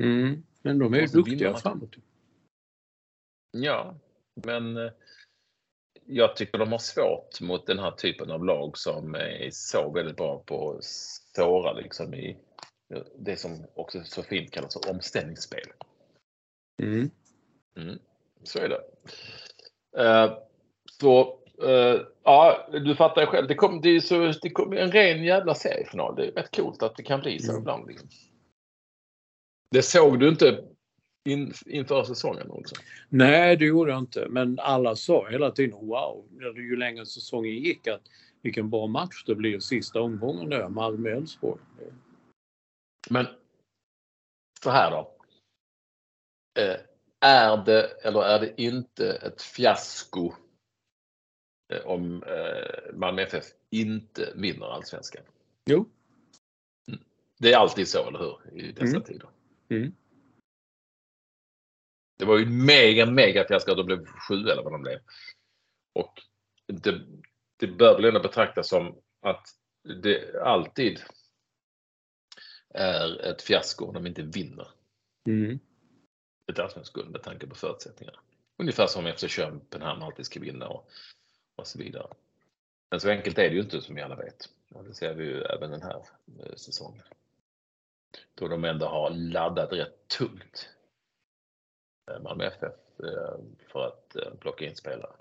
[0.01, 1.95] Mm, men de är ju duktiga framåt.
[3.51, 3.95] Ja,
[4.45, 4.91] men eh,
[6.05, 10.17] jag tycker de har svårt mot den här typen av lag som är så väldigt
[10.17, 12.37] bra på att såra liksom i
[13.15, 15.67] det som också så fint kallas för omställningsspel.
[16.81, 17.09] Mm.
[17.77, 17.99] Mm.
[18.43, 18.81] Så är det.
[20.03, 20.37] Uh,
[20.99, 23.47] så uh, ja, du fattar ju själv.
[23.47, 26.15] Det kommer det så, det kom en ren jävla seriefinal.
[26.15, 27.61] Det är rätt coolt att det kan bli så mm.
[27.61, 27.87] ibland.
[27.87, 28.09] Liksom.
[29.71, 30.63] Det såg du inte
[31.25, 32.75] in, inför säsongen också?
[33.09, 34.27] Nej, det gjorde jag inte.
[34.29, 38.01] Men alla sa hela tiden wow, ju längre säsongen gick att
[38.41, 41.61] vilken bra match det blir sista omgången där, Malmö-Elfsborg.
[43.09, 43.25] Men
[44.63, 45.16] så här då.
[46.57, 46.79] Eh,
[47.19, 50.33] är det eller är det inte ett fiasko
[51.73, 55.23] eh, om eh, Malmö FF inte vinner allsvenskan?
[55.65, 55.89] Jo.
[56.87, 56.99] Mm.
[57.39, 58.59] Det är alltid så, eller hur?
[58.59, 59.03] I dessa mm.
[59.03, 59.29] tider.
[59.69, 59.95] Mm.
[62.17, 64.99] Det var ju mega, mega fiasko att de blev sju eller vad de blev.
[65.93, 66.21] Och
[66.65, 67.01] det,
[67.57, 69.47] det bör väl ändå betraktas som att
[70.03, 70.99] det alltid
[72.69, 74.67] är ett fiasko om de inte vinner.
[75.27, 75.59] Mm
[76.47, 78.19] ett allsvenskt med tanke på förutsättningarna.
[78.57, 80.89] Ungefär som FC Köpenhamn alltid ska vinna och,
[81.55, 82.07] och så vidare.
[82.89, 84.49] Men så enkelt är det ju inte som vi alla vet.
[84.71, 86.03] Och det ser vi ju även den här
[86.39, 87.03] eh, säsongen.
[88.35, 90.69] Då de ändå har laddat rätt tungt.
[92.11, 95.15] Eh, Malmö FF eh, för att plocka in spelare.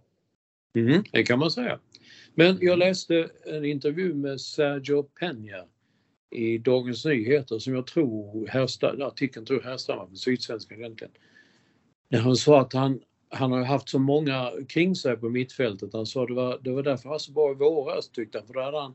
[0.75, 1.79] Mm, det kan man säga.
[2.35, 5.69] Men jag läste en intervju med Sergio Peña
[6.31, 11.13] i Dagens Nyheter som jag tror härstammar, artikeln tror härstammar från Sydsvenskan egentligen.
[12.09, 15.93] När han sa att han, han har haft så många kring sig på mittfältet.
[15.93, 18.47] Han sa det var, det var därför han var så bra i våras tyckte han.
[18.47, 18.95] För då hade han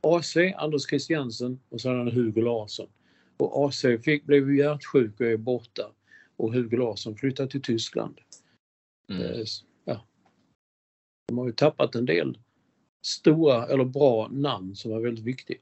[0.00, 2.88] AC, Anders Christiansen och så hade han Hugo Larsson.
[3.36, 5.90] Och AC fick, blev hjärtsjuk och är borta.
[6.36, 8.20] Och Hugo Larsson flyttade till Tyskland.
[9.10, 9.22] Mm.
[9.22, 9.44] Eh,
[9.84, 10.06] Ja.
[11.28, 12.38] De har ju tappat en del
[13.06, 15.58] stora eller bra namn som var väldigt viktiga.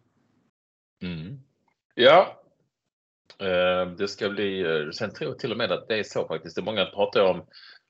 [1.02, 1.40] Mm.
[1.94, 2.42] Ja.
[3.38, 6.28] Eh, Det ska bli, eh, sen tror jag till och med att det är så
[6.28, 6.56] faktiskt.
[6.56, 7.46] Det är många pratar om,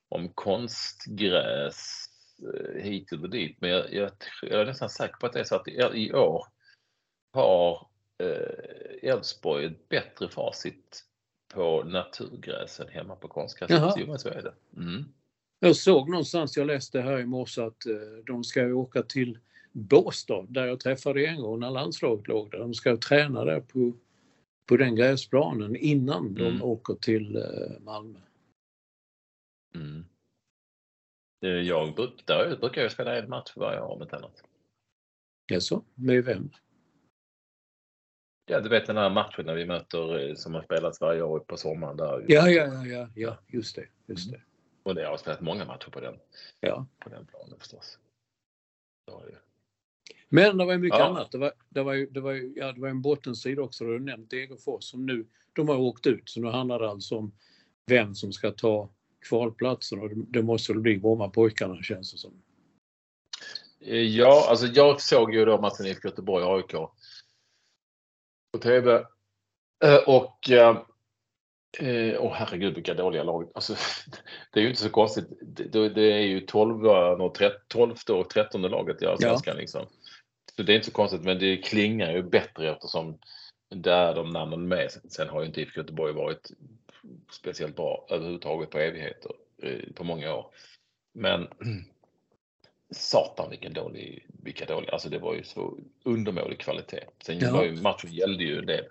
[0.09, 2.07] om konstgräs
[2.55, 3.57] eh, hit eller dit.
[3.61, 4.11] Men jag, jag,
[4.43, 6.47] jag är nästan säker på att det är så att i, år
[7.33, 7.87] har
[9.03, 11.05] Elfsborg ett bättre facit
[11.55, 13.71] på naturgräs än hemma på konstgräs.
[13.71, 13.95] Jaha.
[13.97, 14.55] Jo, men så är det.
[14.77, 15.05] Mm.
[15.61, 17.83] Jag såg någonstans, jag läste här i morse att
[18.27, 19.39] de ska åka till
[19.73, 22.59] Båstad där jag träffade en gång när landslaget låg där.
[22.59, 23.93] De ska träna där på,
[24.69, 26.63] på den gräsplanen innan de Mm.
[26.63, 28.19] åker till eh, Malmö.
[29.75, 30.05] Mm.
[31.67, 34.43] Jag bruk, där brukar jag spela en match varje år om inte annat.
[35.47, 36.51] Jaså, med vem?
[38.47, 41.39] Ja, du vet den här matchen när vi möter eh, som har spelats varje år
[41.41, 42.25] på sommaren där.
[42.29, 43.87] Ja, ja, ja, ja, ja just det.
[44.07, 44.41] Just det.
[44.83, 46.19] Och det har spelat många matcher på den,
[46.61, 46.87] Ja.
[46.99, 47.99] på den planen förstås.
[49.07, 49.37] Det har ju-
[50.33, 51.05] Men det var ju mycket Ja.
[51.05, 51.33] annat.
[51.33, 53.99] Det var, det, var ju, det, var ju, ja, det var en bottensida också, du
[54.01, 56.29] nämnt Degerfors som nu, de har åkt ut.
[56.31, 57.33] Så nu handlar det alltså om
[57.87, 58.89] vem som ska ta
[59.29, 62.43] kvalplatsen och det, måste väl bli Brommapojkarna känns det som.
[63.81, 66.73] Eh, Ja, alltså jag såg ju då matchen i Göteborg-AIK
[68.53, 68.95] på TV.
[69.85, 70.51] Eh, Och
[71.79, 73.51] eh, åh herregud vilka dåliga lag.
[73.55, 73.75] Alltså,
[74.53, 75.29] det är ju inte så konstigt.
[75.73, 77.39] Det, det är ju 12 och
[77.69, 79.87] 12 och 13 laget i Allsvenskan liksom.
[80.61, 83.19] Så det är inte så konstigt men det klingar ju bättre eftersom
[83.69, 84.91] det är de namnen med.
[84.91, 86.51] Sen har ju inte IFK Göteborg varit
[87.33, 89.33] speciellt bra överhuvudtaget på evigheter
[89.95, 90.47] på många år.
[91.13, 91.49] Men
[92.91, 97.05] satan vilken dålig, vilka dåliga, alltså det var ju så undermålig kvalitet.
[97.25, 97.53] Sen Ja.
[97.53, 98.85] var ju matchen gällde ju del.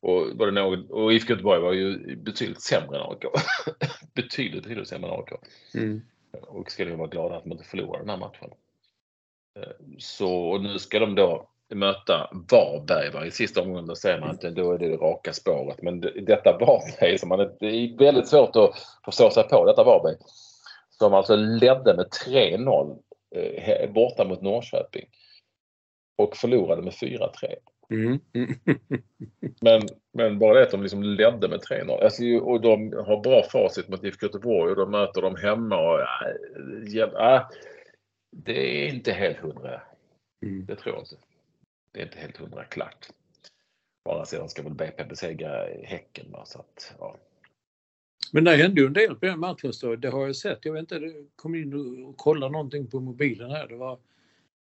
[0.00, 3.24] Och, var det något, och IFK Göteborg var ju betydligt sämre än AIK.
[4.14, 5.32] betydligt, betydligt sämre än AIK.
[5.74, 6.02] Mm.
[6.32, 8.50] Och ska ju vara glada att man inte förlorade den här matchen.
[9.56, 13.26] Eh, Så och nu ska de då möta Varberg va?
[13.26, 13.86] i sista omgången.
[13.86, 15.82] Då säger man att då är det det raka spåret.
[15.82, 19.84] Men det, detta Varberg, som man, det är väldigt svårt att förstå sig på detta
[19.84, 20.16] Varberg.
[20.90, 22.98] Som alltså ledde med 3-0
[23.34, 25.06] eh, borta mot Norrköping.
[26.16, 27.28] Och förlorade med 4-3.
[27.90, 28.20] Mm.
[28.34, 28.54] Mm.
[29.60, 32.04] Men, men bara det att de liksom ledde med 3-0.
[32.04, 35.76] Alltså, och de har bra facit mot IFK Göteborg och de möter dem hemma.
[35.76, 36.00] Och,
[36.86, 37.42] ja, äh,
[38.32, 39.82] det är inte helt hundra.
[40.42, 40.66] Mm.
[40.66, 41.16] Det tror jag inte.
[41.92, 43.08] Det är inte helt hundra klart.
[44.04, 46.32] Å andra sidan ska väl BP besegra Häcken.
[46.32, 46.44] Va?
[46.46, 47.16] Så att, ja.
[48.32, 50.64] Men det hände ju en del på den matchen så det har jag sett.
[50.64, 53.68] Jag vet inte, det kom in och kollade någonting på mobilen här.
[53.68, 53.98] Det var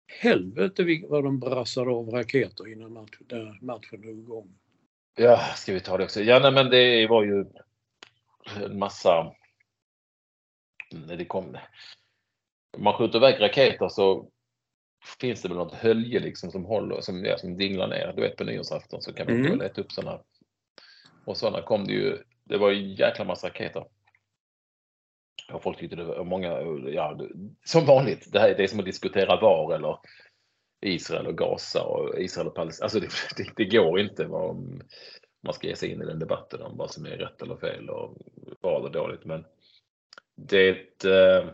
[0.06, 4.54] helvete vad de brassade av raketer innan match, där matchen drog igång.
[5.14, 6.22] ja, ska vi ta det också?
[6.22, 7.44] Ja, nej, men det var ju
[8.64, 9.34] en massa...
[10.92, 11.56] När det kom...
[12.76, 14.30] Om man skjuter iväg raketer så
[15.20, 18.12] finns det väl något hölje liksom som håller, som, ja, som dinglar ner.
[18.16, 19.58] Du vet på nyårsafton så kan man Mm.
[19.58, 20.22] leta upp sådana.
[21.24, 22.18] Och sådana kom det ju.
[22.44, 23.84] Det var ju jäkla massa raketer.
[25.52, 27.20] Och folk tyckte det var många, ja,
[27.64, 28.32] som vanligt.
[28.32, 29.96] Det här det är som att diskutera VAR eller
[30.80, 32.84] Israel och Gaza och Israel och Palestina.
[32.84, 34.82] Alltså det, det, det går inte om
[35.42, 37.90] man ska ge sig in i den debatten om vad som är rätt eller fel
[37.90, 38.16] och
[38.62, 39.24] bra eller dåligt.
[39.24, 39.44] Men
[40.36, 41.46] det, eh,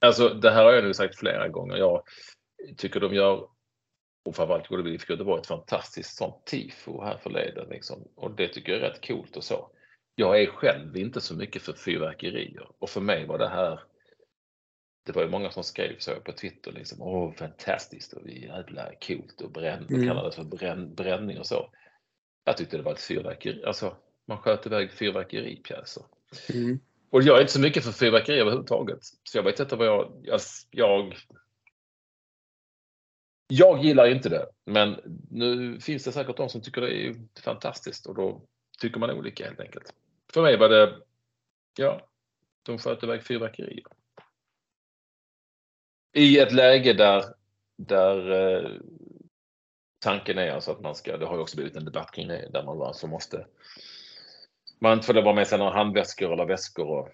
[0.00, 1.76] alltså det här har jag nu sagt flera gånger.
[1.76, 2.02] Jag
[2.76, 3.48] tycker de gör,
[4.24, 7.68] och framförallt gjorde vi i Göteborg ett fantastiskt sånt tifo här förleden.
[7.68, 8.08] Liksom.
[8.14, 9.70] Och det tycker jag är rätt coolt och så.
[10.14, 13.80] Jag är själv inte så mycket för fyrverkerier och för mig var det här
[15.06, 19.40] det var ju många som skrev så på Twitter liksom, åh fantastiskt och jävla coolt
[19.40, 20.08] och bränn, Mm.
[20.08, 21.70] kallades för bränn, bränning och så.
[22.44, 26.04] Jag tyckte det var ett fyrverkeri, alltså man sköt iväg fyrverkeripjäser.
[26.54, 26.80] Mm.
[27.10, 28.98] Och jag är inte så mycket för fyrverkeri överhuvudtaget.
[29.02, 31.14] Så jag vet inte vad jag, jag, jag
[33.52, 38.06] jag gillar inte det, men nu finns det säkert de som tycker det är fantastiskt
[38.06, 38.42] och då
[38.80, 39.94] tycker man olika helt enkelt.
[40.32, 40.98] För mig var det,
[41.78, 42.08] ja,
[42.62, 43.84] de sköt iväg fyrverkerier.
[46.12, 47.24] I ett läge där,
[47.78, 48.70] där eh,
[49.98, 52.50] tanken är alltså att man ska, det har ju också blivit en debatt kring det,
[52.52, 53.46] där man alltså måste,
[54.80, 57.08] man får vara med sig några handväskor eller väskor och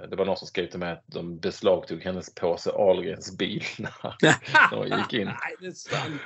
[0.00, 3.64] eh, det var någon som skrev till mig att de beslagtog hennes påse Ahlgrens bil
[3.78, 5.26] när de gick in.
[5.26, 6.20] Nej, det är sant.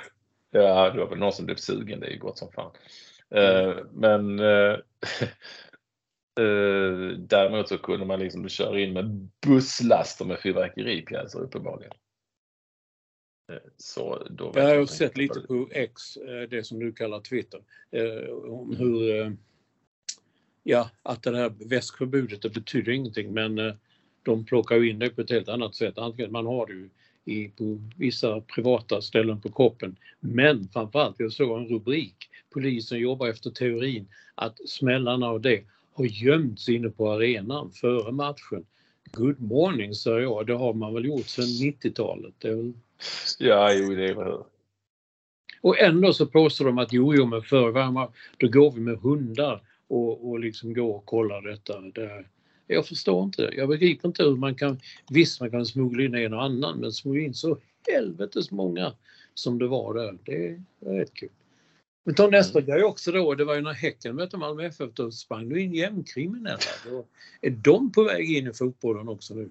[0.51, 1.99] Ja, det var väl någon som blev sugen.
[1.99, 2.71] Det är ju gott som fan.
[3.35, 4.39] Eh, men
[6.39, 11.93] Uh, däremot så kunde man liksom köra in med busslaster med fyrverkeripjäser uppenbarligen.
[13.51, 16.01] Uh, så då jag har sett lite på X,
[16.49, 17.61] det som du kallar Twitter,
[18.49, 19.37] om hur
[20.67, 23.73] ja, att det här väskförbudet det betyder ingenting men
[24.23, 25.97] de plockar in det på ett helt annat sätt.
[25.97, 26.89] Antingen man har det ju
[27.25, 29.95] i, på vissa privata ställen på kroppen.
[30.19, 32.15] Men framförallt, jag såg en rubrik.
[32.53, 38.65] Polisen jobbar efter teorin att smällarna av det har gömts inne på arenan före matchen.
[39.11, 40.47] Good morning, sa jag.
[40.47, 42.33] Det har man väl gjort sedan 90-talet.
[42.43, 42.73] Väl...
[43.39, 44.37] Ja, jo, det är väl
[45.61, 49.61] Och ändå så påstår de att jo, jo, men förr då går vi med hundar
[49.87, 51.81] och, och liksom går och kollar detta.
[51.81, 52.25] Det,
[52.67, 53.49] jag förstår inte.
[53.53, 56.91] Jag begriper inte hur man kan, visst man kan smuggla in en och annan, men
[56.91, 57.57] smuggla in så
[57.91, 58.93] helvetes många
[59.33, 60.17] som det var där.
[60.23, 61.29] Det är rätt kul.
[62.05, 65.11] Men ta nästa grej också då, det var ju när Häcken mötte Malmö FF, då
[65.11, 66.57] sprang du in jämnkriminella.
[66.89, 67.05] Då
[67.41, 69.49] är de på väg in i fotbollen också nu?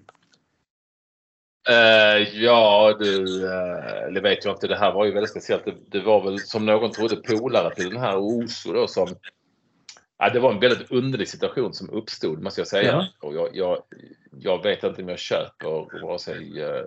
[1.69, 4.67] Uh, ja du, eh, uh, det vet jag inte.
[4.67, 5.65] Det här var ju väldigt speciellt.
[5.65, 9.07] Det, det var väl som någon trodde polare till den här Oso då som
[10.17, 12.91] Ja, det var en väldigt underlig situation som uppstod måste jag säga.
[12.91, 13.27] Ja.
[13.27, 13.83] Och jag, jag,
[14.39, 16.83] jag, vet inte om jag köper vare sig eh,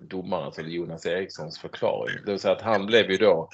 [0.00, 2.16] domarens eller Jonas Erikssons förklaring.
[2.24, 3.48] Det vill säga att han blev ju då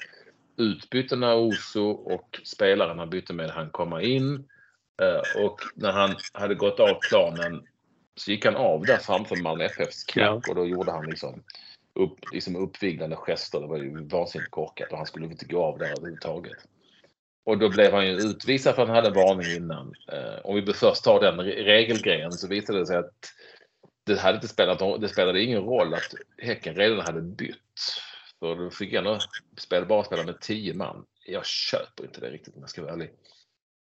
[0.57, 4.49] utbytt när Oso och spelaren han bytte med han komma in.
[5.01, 7.67] Eh, och när han hade gått av planen
[8.15, 10.51] så gick han av där framför Malmö FFs klack ja.
[10.51, 11.43] och då gjorde han liksom,
[11.93, 13.59] upp, liksom uppviglande gester.
[13.59, 16.57] Det var ju vansinnigt korkat och han skulle inte gå av där överhuvudtaget.
[17.45, 19.93] Och då blev han ju utvisad för att han hade varning innan.
[20.11, 23.13] Eh, om vi först tar den regelgrejen så visade det sig att
[24.05, 27.57] det, hade inte spelat, det spelade ingen roll att Häcken redan hade bytt.
[28.39, 29.19] För då fick ändå
[29.57, 31.05] spela, bara spela med tio man.
[31.25, 33.11] Jag köper inte det riktigt om jag ska vara ärlig.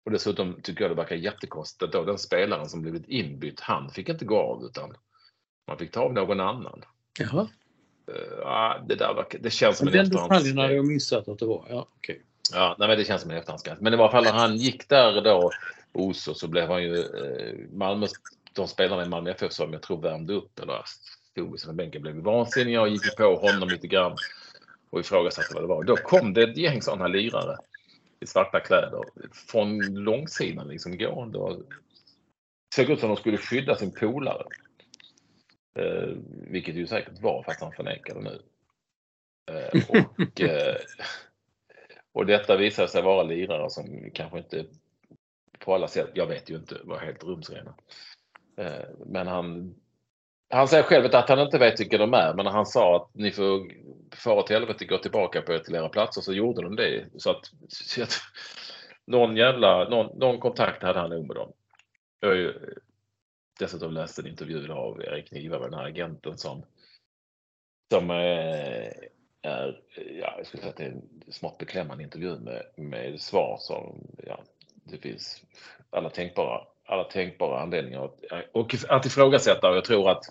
[0.04, 3.90] Och dessutom tycker jag det verkar jättekonstigt att då den spelaren som blivit inbytt, han
[3.90, 4.94] fick inte gå av utan
[5.66, 6.84] man fick ta av någon annan.
[7.18, 7.48] Jaha.
[8.08, 11.46] Uh, det där verkar, det känns som en Den detaljen hade jag missat att det
[11.46, 11.66] var.
[11.68, 12.18] Ja, okay.
[12.52, 13.80] Ja, nej, men det känns som en efterhandsskatt.
[13.80, 15.50] Men i alla fall när han gick där då,
[15.92, 18.06] Oso, så blev han ju eh, Malmö,
[18.52, 20.82] de spelarna i Malmö FF som jag tror värmde upp eller
[21.30, 24.16] stod vid sina bänkar blev vansinniga och gick på honom lite grann
[24.90, 25.82] och ifrågasatte vad det var.
[25.82, 27.58] Då kom det ett gäng sådana lirare
[28.20, 29.04] i svarta kläder
[29.50, 31.62] från långsidan liksom gående och
[32.74, 34.44] såg ut som de skulle skydda sin polare.
[35.78, 38.42] Eh, vilket ju säkert var fast han förnekade nu.
[39.50, 40.76] Eh, och eh,
[42.14, 44.64] och detta visar sig vara lirare som kanske inte
[45.58, 47.74] på alla sätt, jag vet ju inte, var helt rumsrena.
[48.56, 49.74] Eh, men han,
[50.50, 53.30] han säger själv att han inte vet vilka de är, men han sa att ni
[53.30, 53.70] får
[54.16, 57.06] fara till helvete gå tillbaka på till era platser så gjorde de det.
[57.18, 58.20] Så att, så att
[59.06, 61.52] någon jävla, någon, någon kontakt hade han nog med dem.
[62.20, 62.74] Jag har ju
[63.58, 66.64] dessutom läst en intervju av Erik Niva, den här agenten som,
[67.92, 68.92] som eh,
[69.44, 69.80] är,
[70.20, 74.06] ja, jag skulle säga att det är en smått beklämmande intervju med, med svar som,
[74.26, 74.40] ja,
[74.84, 75.42] det finns
[75.90, 78.20] alla tänkbara, alla tänkbara anledningar att,
[78.52, 80.24] och att ifrågasätta och jag tror att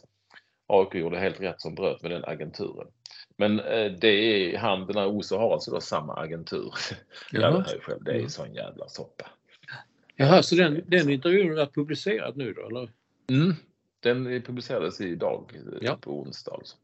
[0.67, 2.87] AIK gjorde helt rätt som bröt med den agenturen.
[3.37, 6.73] Men eh, det är han, den här Oso har alltså då samma agentur.
[7.31, 7.65] Jaha.
[7.67, 9.25] Jag själv, det är ju sån jävla soppa.
[10.15, 12.89] Jaha, så den, den intervjun är publicerad nu då eller?
[13.29, 13.55] Mm,
[13.99, 15.97] den publicerades idag ja.
[16.01, 16.77] på onsdag alltså.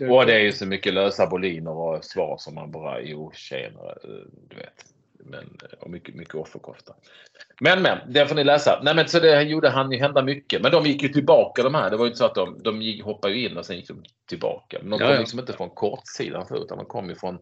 [0.00, 3.98] Och det är ju så mycket lösa boliner och svar som man bara, jo tjenare,
[4.48, 4.84] du vet.
[5.24, 6.94] Men, och mycket, mycket offerkofta.
[7.60, 8.80] Men men, det får ni läsa.
[8.82, 10.62] Nej men så det gjorde han ju hända mycket.
[10.62, 11.90] Men de gick ju tillbaka de här.
[11.90, 14.04] Det var ju inte så att de, de gick, hoppade in och sen gick de
[14.28, 14.78] tillbaka.
[14.82, 15.20] Men de kom ja, ja.
[15.20, 17.38] liksom inte från kortsidan förut utan de kom ju från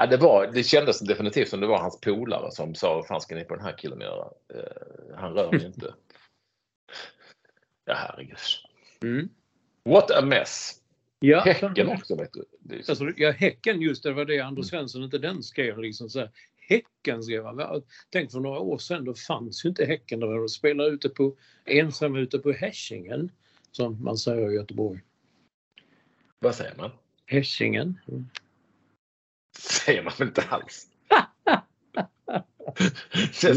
[0.00, 3.20] Ja, det, var, det kändes definitivt som det var hans polare som sa vad fan
[3.20, 4.24] ska ni på den här killen göra?
[4.54, 5.94] Uh, han rör mig inte.
[7.84, 8.38] Ja herregud.
[9.02, 9.28] Mm.
[9.84, 10.74] What a mess.
[11.20, 12.44] Ja, häcken också vet du.
[12.82, 12.92] Så...
[12.92, 14.66] Alltså, ja, Häcken just det var det Anders.
[14.66, 16.30] Svensson inte den skrev liksom så här.
[16.56, 17.82] Häcken skrev han.
[18.10, 20.20] Tänk för några år sedan då fanns ju inte Häcken.
[20.20, 23.30] De spelade ute på ensam ute på Hässingen
[23.72, 25.00] som man säger i Göteborg.
[26.38, 26.90] Vad säger man?
[27.26, 28.00] Hässingen.
[28.08, 28.28] Mm.
[29.58, 30.88] Säger man inte alls.
[33.40, 33.48] det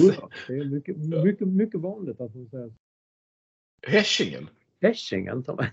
[0.54, 2.74] är mycket, mycket, mycket vanligt att man säger
[3.88, 4.50] Hässingen?
[4.82, 5.66] Hässingen tar man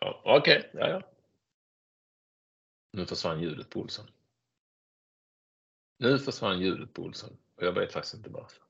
[0.00, 0.80] Ja, Okej, okay.
[0.80, 1.02] ja, ja.
[2.92, 4.06] Nu försvann ljudet på Olsson.
[5.98, 8.62] Nu försvann ljudet på Olsson och jag vet faktiskt inte varför.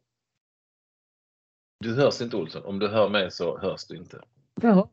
[1.78, 2.64] Du hörs inte Olsson.
[2.64, 4.22] Om du hör mig så hörs du inte.
[4.62, 4.88] Jaha.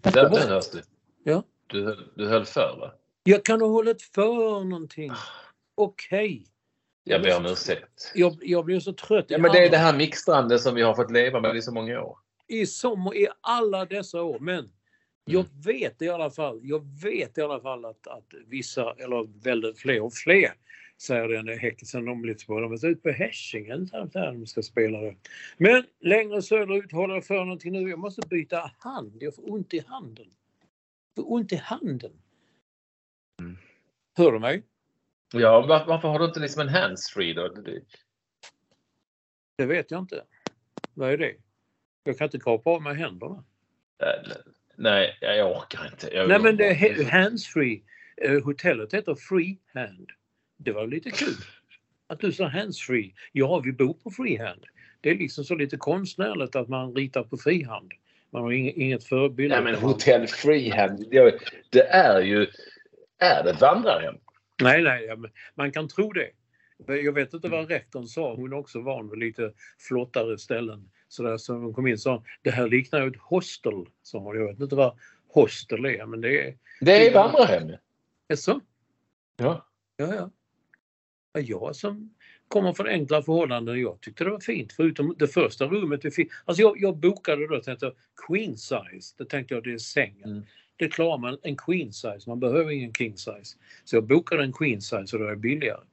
[0.00, 0.82] Där, där hörs du.
[1.24, 1.42] Ja.
[1.66, 2.92] Du, du höll för va?
[3.22, 5.10] Jag kan ha hållit för någonting.
[5.10, 5.16] Ah.
[5.74, 6.26] Okej.
[6.26, 6.44] Okay.
[7.04, 8.12] Jag ber om ursäkt.
[8.14, 9.24] Jag, jag blir så trött.
[9.28, 11.72] Ja, men det är det här mixtrande som vi har fått leva med i så
[11.72, 12.18] många år.
[12.48, 14.38] I, som, i alla dessa år.
[14.38, 14.68] Men
[15.24, 15.60] jag Mm.
[15.60, 20.00] vet i alla fall, jag vet i alla fall att, att vissa, eller väldigt fler
[20.02, 20.52] och fler,
[20.98, 22.60] säger den där Häcken de lite på.
[22.60, 25.16] De är ut på Hässingen där, de ska spela det.
[25.58, 27.90] Men längre söderut håller jag för någonting nu.
[27.90, 29.22] Jag måste byta hand.
[29.22, 30.26] Jag får ont i handen.
[31.14, 32.12] Jag får ont i handen.
[33.40, 33.56] Mm.
[34.16, 34.62] Hör du mig?
[35.32, 37.48] Ja, var, varför har du inte liksom en handsfree då?
[37.48, 37.82] Det-
[39.58, 40.24] Det vet jag inte.
[40.94, 41.34] Vad är det?
[42.06, 43.44] Jag kan inte kapa av mig händerna.
[44.02, 44.36] äh,
[44.76, 46.16] Nej, jag orkar inte.
[46.16, 47.82] Jag, Nej men det är handsfree.
[48.16, 50.10] Eh, hotellet heter Freehand.
[50.56, 51.34] Det var lite kul.
[52.06, 53.14] Att du sa handsfree.
[53.32, 54.64] Ja, vi bor på freehand.
[55.00, 57.92] Det är liksom så lite konstnärligt att man ritar på frihand.
[58.30, 59.50] Man har inget, förebild.
[59.50, 61.04] Nej, men hotell freehand,
[61.70, 62.46] det, är ju...
[63.18, 64.14] Är det vandrarhem?
[64.62, 65.08] Nej, nej,
[65.54, 66.30] man kan tro det.
[66.86, 68.34] Jag vet inte vad rektorn sa.
[68.34, 70.90] Hon är också van vid lite flottare ställen.
[71.08, 73.86] Så där som hon kom in sa det här liknar ju ett hostel.
[74.12, 74.36] Hon.
[74.36, 74.98] Jag vet inte vad
[75.28, 76.56] hostel är, men det är...
[76.80, 77.72] Det är vandrarhem.
[78.28, 78.60] Jaså?
[79.36, 79.66] Ja.
[79.96, 80.14] Ja, ja.
[81.32, 81.40] ja.
[81.40, 82.14] Jag som
[82.48, 84.72] kommer från enkla förhållanden, jag tyckte det var fint.
[84.72, 86.28] Förutom det första rummet vi fick.
[86.44, 87.94] Alltså jag, jag bokade då, tänkte jag,
[88.26, 89.14] queen size.
[89.18, 90.30] Det tänkte jag, det är sängen.
[90.30, 90.42] Mm.
[90.76, 93.58] Det klarar man en queen size, man behöver ingen king size.
[93.84, 95.84] Så jag bokade en queen size och det var billigare.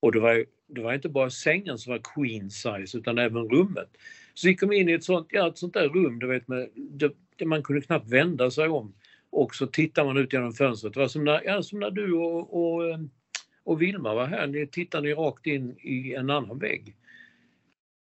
[0.00, 3.96] Och det var, det var inte bara sängen som var queen size utan även rummet.
[4.34, 6.68] Så vi kom in i ett sånt, ja, ett sånt där rum, du vet, med,
[7.36, 8.94] det man kunde knappt vända sig om.
[9.30, 10.94] Och så tittar man ut genom fönstret.
[10.94, 13.00] Det var som när, ja, som när du och, och, eh,
[13.64, 14.46] och Vilma var här.
[14.46, 16.96] Ni tittade ni rakt in i en annan vägg.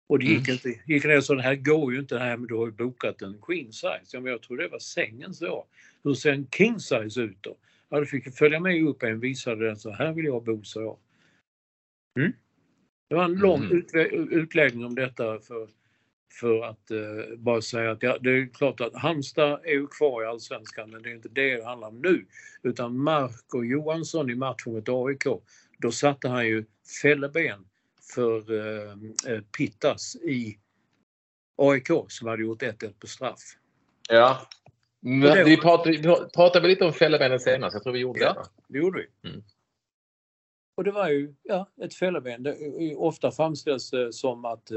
[0.09, 0.81] Och det gick inte.
[0.87, 3.39] Gick ner så det här går ju inte här men du har ju bokat en
[3.43, 4.07] queen size.
[4.12, 5.66] Ja, men jag tror det var sängen så.
[6.05, 7.57] Hur ser en king size ut då?
[7.89, 10.81] Ja, du fick följa med upp en visade den så här vill jag bo så
[10.81, 10.99] jag.
[12.18, 12.33] Mm.
[13.09, 14.29] Det var en lång Mm.
[14.31, 15.68] utläggning om detta för,
[16.31, 20.22] för att eh, bara säga att ja, det är klart att Halmstad är ju kvar
[20.22, 22.26] i Allsvenskan men det är inte det det handlar om nu.
[22.62, 25.24] Utan Marco Johansson i matchen mot AIK,
[25.79, 26.64] då satte han ju
[27.03, 27.64] fälleben
[28.14, 28.93] för eh,
[29.35, 30.59] eh, Pittas i
[31.57, 33.41] AIK som hade gjort 1-1 på straff.
[34.09, 34.39] Ja.
[35.01, 36.03] Det- vi pratade, vi
[36.35, 37.74] pratade lite om fällebenen senast.
[37.74, 38.33] Jag tror vi gjorde Ja.
[38.33, 38.72] det.
[38.72, 39.29] Det gjorde vi.
[39.29, 39.43] Mm.
[40.76, 42.43] Och det var ju ja, ett fälleben.
[42.43, 42.57] Det,
[42.97, 44.70] ofta framställs det som att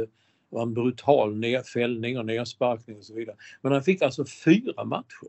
[0.52, 3.36] det var en brutal nedfällning och nersparkning och så vidare.
[3.62, 5.28] Men han fick alltså fyra matcher.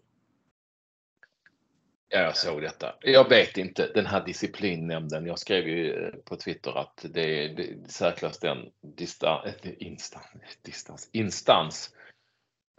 [2.08, 2.94] Ja, jag såg detta.
[3.00, 3.90] Jag vet inte.
[3.94, 5.26] Den här disciplinnämnden.
[5.26, 8.58] Jag skrev ju eh, på Twitter att det är det säkrast den
[8.96, 10.26] distan, eh, instans,
[10.62, 11.94] distans, instans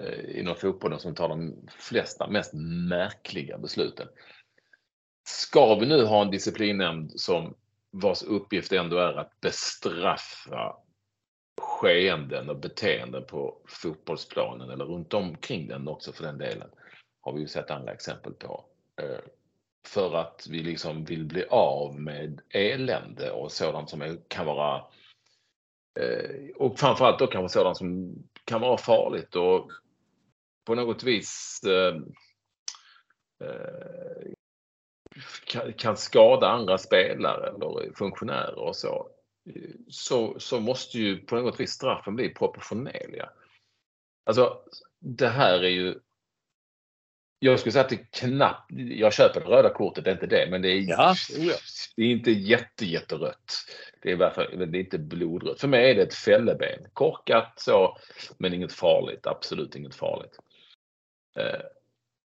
[0.04, 2.54] eh, inom fotbollen som tar de flesta, mest
[2.90, 4.08] märkliga besluten.
[5.28, 7.56] Ska vi nu ha en disciplinnämnd som
[7.92, 10.76] vars uppgift ändå är att bestraffa
[11.62, 16.70] skeenden och beteenden på fotbollsplanen eller runt omkring den också för den delen
[17.22, 18.66] har vi ju sett andra exempel på.
[19.02, 19.20] Eh,
[19.88, 24.86] för att vi liksom vill bli av med elände och sådant som kan vara
[26.00, 29.72] eh, och framförallt då kanske sådant som kan vara farligt och
[30.66, 32.02] på något vis eh,
[35.78, 39.13] kan skada andra spelare eller funktionärer och så.
[39.88, 43.30] Så, så måste ju på något vis straffen bli proportionerliga.
[44.26, 44.62] Alltså
[45.00, 46.00] det här är ju
[47.44, 50.26] jag skulle säga att det är knappt, jag köper det röda kortet, det är inte
[50.26, 51.16] det, men det är, Ja,
[51.96, 53.54] det är inte jätte, jätterött.
[54.02, 55.62] Det är, varför, det är inte blodrött.
[55.62, 56.86] För mig är det ett fälleben.
[56.94, 57.98] Korkat så,
[58.38, 59.28] men inget farligt.
[59.28, 60.40] Absolut inget farligt.
[61.36, 61.62] Eh,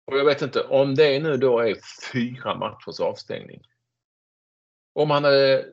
[0.04, 1.76] och jag vet inte, om det nu då är
[2.12, 3.62] fyra matchers avstängning.
[4.92, 5.66] Om han hade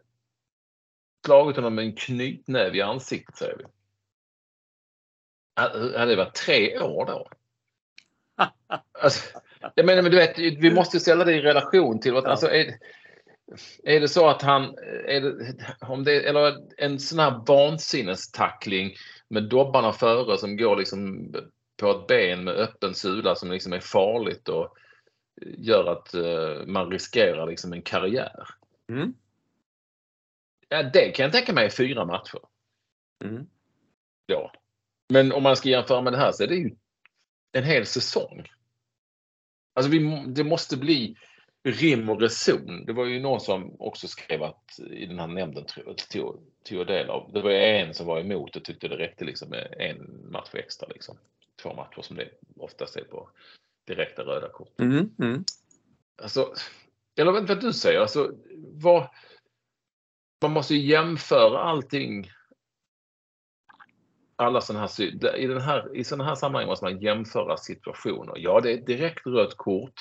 [1.26, 3.64] slagit honom med en knytnäve i ansiktet säger vi.
[5.98, 7.28] Hade det varit tre år då?
[9.02, 9.40] Alltså,
[9.76, 12.74] jag menar, men du vet, vi måste ställa det i relation till att, alltså, är,
[13.84, 15.36] är det så att han, det,
[15.80, 18.96] om det, eller en sån här vansinnestackling
[19.28, 21.32] med dobbarna före som går liksom
[21.78, 24.78] på ett ben med öppen sula som liksom är farligt och
[25.58, 28.48] gör att eh, man riskerar liksom en karriär.
[28.90, 29.14] Mm.
[30.70, 32.40] Ja, det kan jag tänka mig fyra matcher.
[33.24, 33.48] Mm.
[34.26, 34.52] Ja.
[35.10, 36.76] Men om man ska jämföra med det här så är det ju
[37.52, 38.48] en hel säsong.
[39.74, 41.18] Alltså vi, det måste bli
[41.66, 42.86] rim och reson.
[42.86, 47.10] Det var ju någon som också skrev att i den här nämnden tog, tog, del
[47.10, 47.32] av.
[47.34, 50.88] Det var en som var emot och tyckte det räckte liksom med en match extra.
[50.88, 51.18] Liksom.
[51.62, 53.30] Två matcher som det oftast är på
[53.88, 54.80] direkta röda kort.
[54.80, 55.10] Mm.
[55.20, 55.44] Mm.
[56.22, 56.54] Alltså,
[57.16, 58.00] eller inte vad du säger.
[58.00, 58.32] Alltså,
[58.74, 59.10] vad,
[60.48, 62.32] man måste jämföra allting.
[64.36, 68.34] Alla sådana här, i, den här, I sådana här sammanhang måste man jämföra situationer.
[68.38, 69.94] Ja, det är ett direkt rött kort.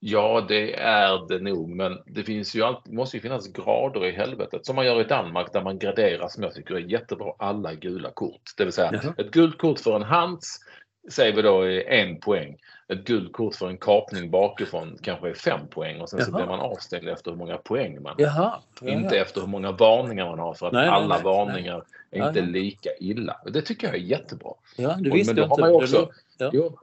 [0.00, 4.12] Ja, det är det nog, men det finns ju alltid, måste ju finnas grader i
[4.12, 7.74] helvetet som man gör i Danmark där man graderar som jag tycker är jättebra alla
[7.74, 8.42] gula kort.
[8.56, 9.14] Det vill säga Jaha.
[9.18, 10.60] ett gult kort för en hands
[11.08, 12.56] säger vi då är en poäng.
[12.88, 16.26] Ett gult kort för en kapning bakifrån kanske är fem poäng och sen Jaha.
[16.26, 18.60] så blir man avstängd efter hur många poäng man har.
[18.82, 22.20] Inte efter hur många varningar man har för att nej, alla nej, varningar nej.
[22.20, 23.40] är inte lika illa.
[23.46, 24.52] Det tycker jag är jättebra.
[24.76, 25.62] Ja, det visste jag inte.
[25.62, 26.50] Också, ja.
[26.52, 26.78] jo,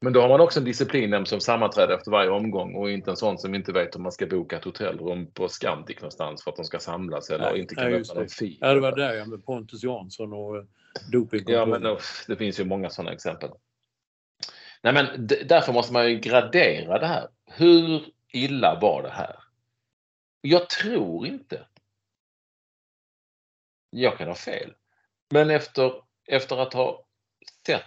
[0.00, 3.16] men då har man också en disciplinnämnd som sammanträder efter varje omgång och inte en
[3.16, 6.56] sån som inte vet hur man ska boka ett hotellrum på Scandic någonstans för att
[6.56, 8.58] de ska samlas eller inte kan öppna någon fil.
[8.60, 10.62] Ja, det var där med Pontus Jansson och eh.
[11.52, 13.50] Ja, men det finns ju många sådana exempel.
[14.82, 17.28] Nej, men därför måste man ju gradera det här.
[17.46, 19.36] Hur illa var det här?
[20.40, 21.66] Jag tror inte.
[23.90, 24.74] Jag kan ha fel.
[25.30, 25.92] Men efter,
[26.26, 27.04] efter att ha
[27.66, 27.82] sett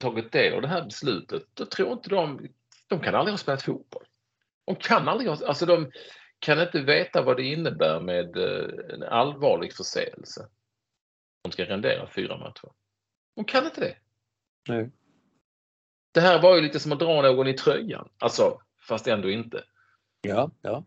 [0.00, 2.48] tagit del av det här beslutet, då tror inte de,
[2.86, 4.04] de kan aldrig ha spelat fotboll.
[4.64, 5.90] De kan aldrig ha, alltså de
[6.38, 10.48] kan inte veta vad det innebär med eh, en allvarlig förseelse.
[11.42, 12.72] De ska rendera fyra matcher.
[13.36, 13.96] De kan inte det.
[14.68, 14.90] Nej.
[16.12, 19.64] Det här var ju lite som att dra någon i tröjan, alltså fast ändå inte.
[20.20, 20.84] Ja, ja.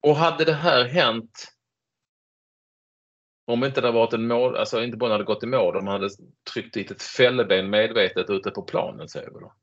[0.00, 1.56] Och hade det här hänt
[3.44, 6.10] om inte det varit en mål, alltså inte bara hade gått i mål, de hade
[6.52, 9.54] tryckt dit ett fälleben medvetet ute på planen säger vi då.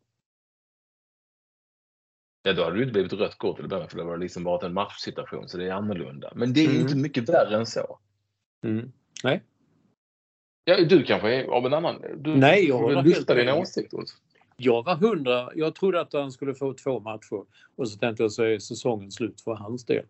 [2.43, 4.63] Ja, då hade det inte blivit rött kort till början för det var liksom varit
[4.63, 6.31] en matchsituation så det är annorlunda.
[6.35, 6.81] Men det är mm.
[6.81, 7.99] inte mycket värre än så.
[8.63, 8.91] Mm.
[9.23, 9.43] Nej.
[10.65, 12.01] Ja, du kanske är av en annan...
[12.17, 13.93] Du Nej, jag vill lyfta din åsikt.
[14.57, 15.49] Jag var hundra.
[15.55, 17.45] Jag trodde att han skulle få två matcher
[17.75, 20.05] och så tänkte jag så är säsongen slut för hans del.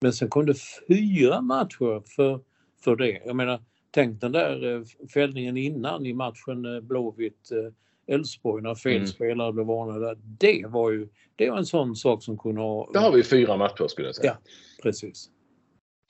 [0.00, 0.54] Men sen kom det
[0.88, 2.40] fyra matcher för
[2.84, 3.22] för det.
[3.26, 3.60] Jag menar,
[3.90, 4.82] tänk den där eh,
[5.14, 9.06] fällningen innan i matchen eh, Blåvitt-Elfsborg eh, när fel mm.
[9.06, 10.16] spelare blev varnade.
[10.24, 12.90] Det var ju det var en sån sak som kunde ha...
[12.92, 14.36] Det har vi fyra matcher skulle jag säga.
[14.44, 14.50] Ja,
[14.82, 15.30] precis.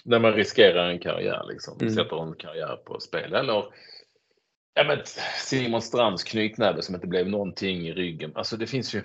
[0.05, 1.79] När man riskerar en karriär liksom.
[1.81, 1.95] Mm.
[1.95, 3.35] Sätter en karriär på spel.
[3.35, 3.65] Eller
[4.75, 4.99] ja, men
[5.39, 8.33] Simon Strands knytnäve som inte blev någonting i ryggen.
[8.35, 9.03] Alltså det finns ju...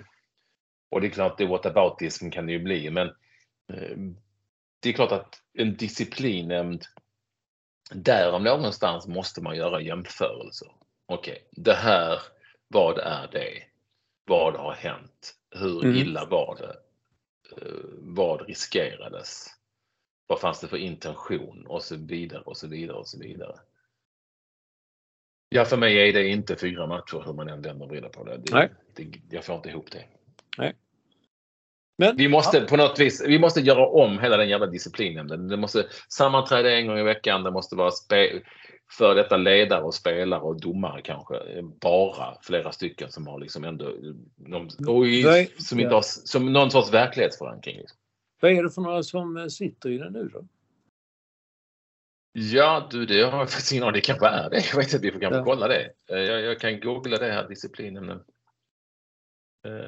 [0.90, 3.10] Och det är klart, det whataboutism kan det ju bli men
[4.80, 6.84] det är klart att en disciplinnämnd
[7.90, 10.68] där om någonstans måste man göra jämförelser.
[11.06, 12.22] Okej, okay, det här,
[12.68, 13.62] vad är det?
[14.24, 15.34] Vad har hänt?
[15.50, 15.96] Hur mm.
[15.96, 16.76] illa var det?
[17.56, 19.46] Eh, vad riskerades?
[20.28, 21.66] Vad fanns det för intention?
[21.66, 23.54] Och så vidare och så vidare och så vidare.
[25.48, 28.24] Ja, för mig är det inte fyra matcher hur man än vänder och vrider på
[28.24, 28.36] det.
[28.36, 28.68] det, Nej.
[28.96, 30.04] det jag får inte ihop det.
[30.58, 30.74] Nej.
[31.98, 32.66] Men, vi måste ja.
[32.66, 35.48] på något vis, vi måste göra om hela den jävla disciplinen.
[35.48, 37.42] Det måste sammanträda en gång i veckan.
[37.42, 37.90] Det måste vara
[38.90, 41.62] för detta ledare och spelare och domare kanske.
[41.80, 43.92] Bara flera stycken som har liksom ändå
[44.88, 47.76] och i, som inte har som någon sorts verklighetsförankring.
[47.76, 47.98] Liksom.
[48.40, 50.46] Vad är det för några som eh, sitter i den nu då?
[52.32, 54.64] Ja du, det har jag faktiskt ingen aning Det kanske är det.
[54.70, 55.44] Jag vet inte, vi får kanske ja.
[55.44, 55.92] kolla det.
[56.06, 58.10] Eh, jag, jag, kan googla det här disciplinen.
[59.66, 59.78] Uh,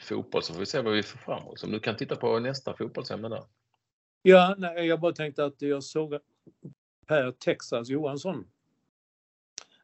[0.00, 1.64] fotboll så får vi se vad vi får fram oss.
[1.64, 3.42] Om du kan titta på nästa fotbollsämne där.
[4.22, 6.18] Ja, nej, jag bara tänkte att jag såg
[7.06, 8.46] Per Texas Johansson,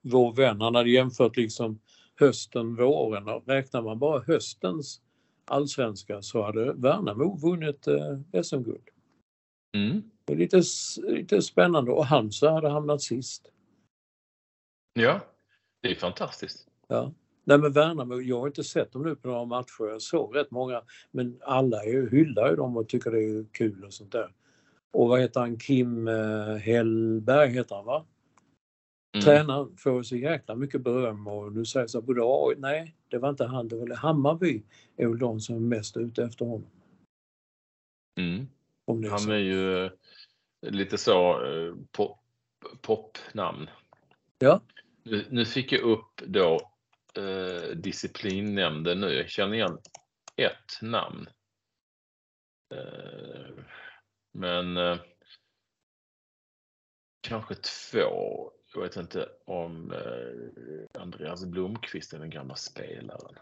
[0.03, 1.81] vår vän, han hade jämfört liksom
[2.15, 5.01] hösten, våren och räknar man bara höstens
[5.45, 8.89] allsvenska så hade Värnamo vunnit eh, SM-guld.
[9.77, 10.03] Mm.
[10.25, 10.63] Det är lite,
[11.03, 13.51] lite spännande och Halmstad hade hamnat sist.
[14.93, 15.21] Ja,
[15.83, 16.69] det är fantastiskt.
[16.89, 17.13] Ja.
[17.45, 19.91] Nej men Värnamo, jag har inte sett dem nu på några matcher.
[19.91, 20.83] Jag såg rätt många.
[21.11, 24.33] Men alla är, hyllar ju dem och tycker det är kul och sånt där.
[24.93, 25.59] Och vad heter han?
[25.59, 28.07] Kim eh, Hellberg heter han va?
[29.15, 29.25] Mm.
[29.25, 33.31] Tränaren får så jäkla mycket beröm och nu säger så både AI, nej det var
[33.31, 34.63] inte han, det var Hammarby
[34.97, 36.71] är väl de som är mest ute efter honom.
[38.19, 38.49] Mm.
[38.87, 39.91] Är han är ju eh,
[40.61, 42.19] lite så eh, pop,
[42.81, 43.71] popnamn.
[44.39, 44.61] Ja.
[45.03, 46.71] Nu, nu fick jag upp då
[47.15, 49.13] eh, disciplinnämnden nu.
[49.13, 49.79] Jag känner igen
[50.37, 51.29] ett namn.
[52.75, 53.65] Eh,
[54.33, 54.99] men eh,
[57.21, 58.51] kanske två.
[58.75, 63.35] Jag vet inte om eh, Andreas Blomqvist är den gamla spelaren.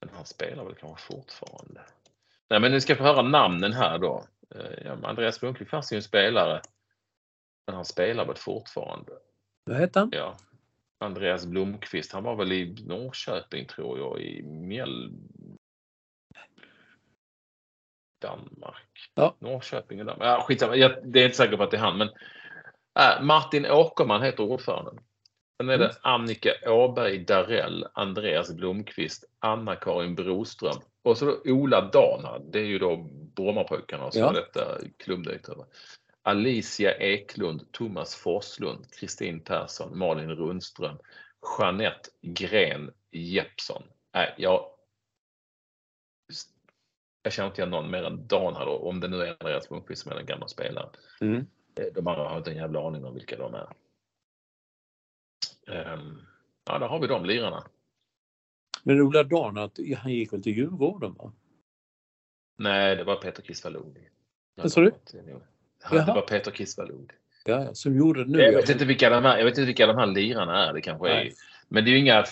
[0.00, 1.80] Men han spelar väl kanske fortfarande.
[2.50, 4.24] Nej men ni ska få höra namnen här då.
[4.54, 6.62] Eh, Andreas Blomqvist fanns ju en spelare.
[7.66, 9.12] Men han spelar väl fortfarande.
[9.64, 10.10] Vad heter han?
[10.12, 10.36] Ja,
[10.98, 12.12] Andreas Blomqvist.
[12.12, 15.12] Han var väl i Norrköping tror jag, i Mjäll...
[18.20, 19.10] Danmark.
[19.14, 19.36] Ja.
[19.38, 20.26] Norrköping och Danmark.
[20.26, 20.76] Ja, skitsamma.
[20.76, 21.98] Jag, det är inte säker på att det är han.
[21.98, 22.08] Men,
[22.98, 24.98] äh, Martin Åkerman heter ordföranden.
[25.60, 25.96] Sen är det Mm.
[26.02, 32.38] Annika Åberg Darell, Andreas Blomqvist, Anna-Karin Broström och så Ola Dana.
[32.38, 32.96] Det är ju då
[33.36, 34.30] Brommapojkarna så Ja.
[34.30, 35.64] är detta klubbdirektörer.
[36.22, 40.98] Alicia Eklund, Thomas Forslund, Kristin Persson, Malin Rundström,
[41.58, 43.82] Jeanette Gren Jeppsson.
[44.14, 44.64] Nej, jag,
[47.22, 49.68] jag känner inte igen någon mer än Dan här då, om det nu är Andreas
[49.68, 50.90] Blomqvist som är den gamla spelaren.
[51.20, 51.46] Mm.
[51.74, 53.68] Eh, De andra har inte en jävla aning om vilka de är.
[55.68, 56.18] Ehm,
[56.66, 57.64] ja, där har vi de lirarna.
[58.82, 61.32] Men Ola Darnat, han gick väl till Djurgården va?
[62.56, 64.08] Nej, det var Peter Kisvalodi.
[64.54, 64.92] Vad sa du?
[65.90, 67.14] Det var Peter Kisvalodi.
[67.44, 68.38] Ja, som gjorde det nu.
[68.38, 70.72] Jag vet inte vilka de här, jag vet inte vilka de här lirarna är.
[70.72, 71.32] Det kanske är.
[71.68, 72.24] Men det är ju inga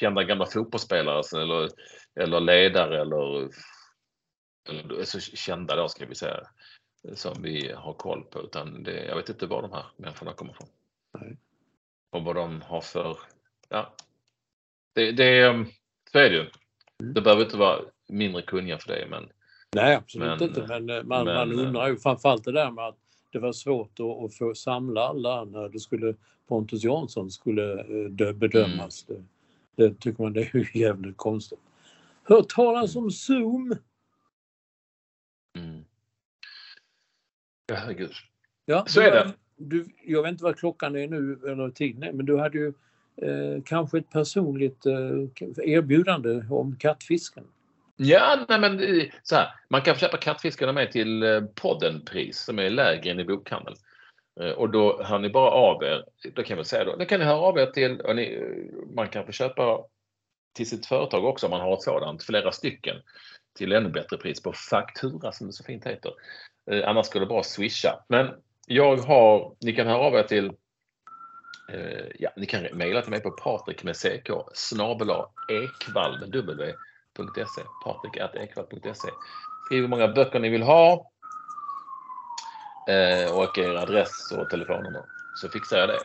[0.00, 1.70] kända gamla fotbollsspelare så- eller,
[2.14, 3.48] eller ledare eller,
[4.68, 6.46] eller så kända då ska vi säga
[7.14, 10.52] som vi har koll på utan det, jag vet inte var de här människorna kommer
[10.52, 10.68] ifrån.
[11.20, 11.36] Nej.
[12.10, 13.18] Och vad de har för,
[13.68, 13.92] ja.
[14.92, 15.66] Det, det um,
[16.12, 16.40] så är det ju.
[16.40, 17.14] Mm.
[17.14, 19.28] Det behöver inte vara mindre kunniga för det men
[19.74, 20.66] Nej, absolut Men- inte.
[20.66, 22.98] Men eh, man, men, man eh, undrar ju framförallt det där med att
[23.32, 26.14] det var svårt att, att få samla alla när det skulle
[26.48, 29.06] Pontus Jansson skulle eh, dö, bedömas.
[29.08, 29.28] Mm.
[29.76, 31.58] Det, det tycker man det är ju jävligt konstigt.
[32.22, 33.76] Hört talas om Zoom?
[37.72, 38.12] Ja, herregud.
[38.64, 39.32] Ja, Så är det.
[39.56, 42.72] Du, jag vet inte vad klockan är nu eller tiden är, men du hade ju
[43.16, 44.94] eh, kanske ett personligt eh,
[45.64, 47.44] erbjudande om kattfisken.
[47.96, 49.48] Ja, nej men eh, så här.
[49.68, 53.76] Man kan köpa kattfiskarna med till eh, poddenpris som är lägre än i bokhandeln.
[54.40, 56.04] Eh, Och då hör ni bara av er.
[56.34, 56.96] Då kan jag säga då.
[56.96, 58.52] Då kan ni höra av er till, och ni,
[58.94, 59.84] man kan få köpa
[60.56, 62.96] till sitt företag också om man har ett sådant, flera stycken.
[63.58, 66.12] Till ännu bättre pris på faktura som det så fint heter.
[66.70, 68.04] Eh, Annars skulle det bara swisha.
[68.08, 68.30] Men
[68.66, 70.52] jag har, ni kan höra av er till
[71.72, 75.10] eh, Ja, ni kan mejla till mig på patrik med ck snabel
[75.48, 76.72] ekvall med w
[77.14, 77.62] ekvall.se.
[77.84, 79.08] Patrik.ekvall.se.
[79.66, 81.10] Skriv hur många böcker ni vill ha.
[82.88, 85.02] Eh, och er adress och telefonnummer.
[85.34, 85.98] Så fixar jag det.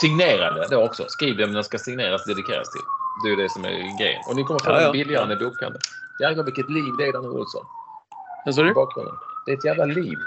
[0.00, 1.04] Signera det då också.
[1.08, 2.82] Skriv vem den ska signeras dedikeras till.
[3.24, 4.22] Det är det som är grejen.
[4.28, 4.92] Och ni kommer få Ja, den ja.
[4.92, 5.80] billigare än i bokhandeln.
[6.20, 7.66] Jävlar vilket liv det är där nu Olsson.
[8.44, 8.74] Vad sa du?
[9.46, 10.18] Det är ett jävla liv.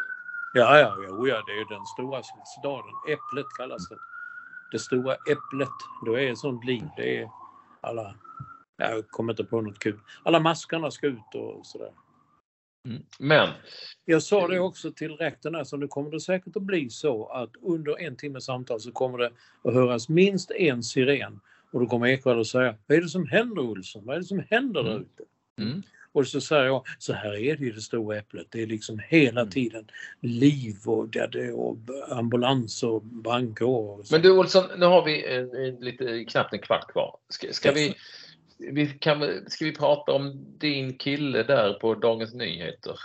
[0.53, 2.21] Ja, ja, ja, ja, det är den stora
[2.57, 2.93] staden.
[3.07, 3.97] Äpplet kallas det.
[4.71, 5.69] Det stora äpplet.
[6.05, 6.83] Då är det sånt liv.
[6.97, 7.29] Det är
[7.81, 8.15] alla...
[8.77, 9.99] Jag kommer inte på något kul.
[10.23, 11.91] Alla maskarna ska ut och sådär.
[12.87, 13.03] Mm.
[13.19, 13.49] Men
[14.05, 17.25] Jag sa det också till rektorn här, så nu kommer det säkert att bli så
[17.27, 19.31] att under en timmes samtal så kommer det
[19.63, 21.39] att höras minst en siren.
[21.71, 24.05] Och då kommer Ekwall att säga, vad är det som händer Olsson?
[24.05, 25.01] Vad är det som händer där Mm.
[25.01, 25.23] ute?
[25.61, 25.83] mm.
[26.13, 28.47] Och så säger jag, så här är det i det stora äpplet.
[28.49, 29.51] Det är liksom hela Mm.
[29.51, 29.87] tiden
[30.19, 31.77] liv och, det, det, och
[32.09, 34.03] ambulans och brandkår.
[34.11, 37.17] Men du Olsson, nu har vi en, en, lite, knappt en kvart kvar.
[37.29, 37.95] Ska, ska, vi,
[38.57, 42.95] vi, kan, ska vi prata om din kille där på Dagens Nyheter?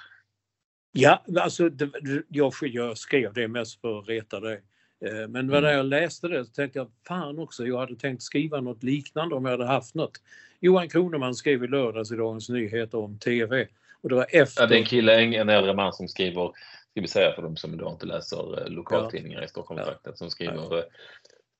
[0.92, 1.90] Ja, alltså det,
[2.28, 4.62] jag, jag skrev det mest för att reta dig.
[5.04, 5.70] Eh, Men när Mm.
[5.74, 9.44] jag läste det så tänkte jag, fan också, jag hade tänkt skriva något liknande om
[9.44, 10.20] jag hade haft något.
[10.60, 13.68] Johan Kroneman skrev i lördags i Dagens Nyheter om TV.
[14.00, 14.62] Och det var efter...
[14.62, 16.52] Ja, det är en kille, en, en äldre man som skriver,
[16.90, 20.84] ska vi säga för de som inte läser eh, lokaltidningar i Stockholmstrakten, som skriver eh,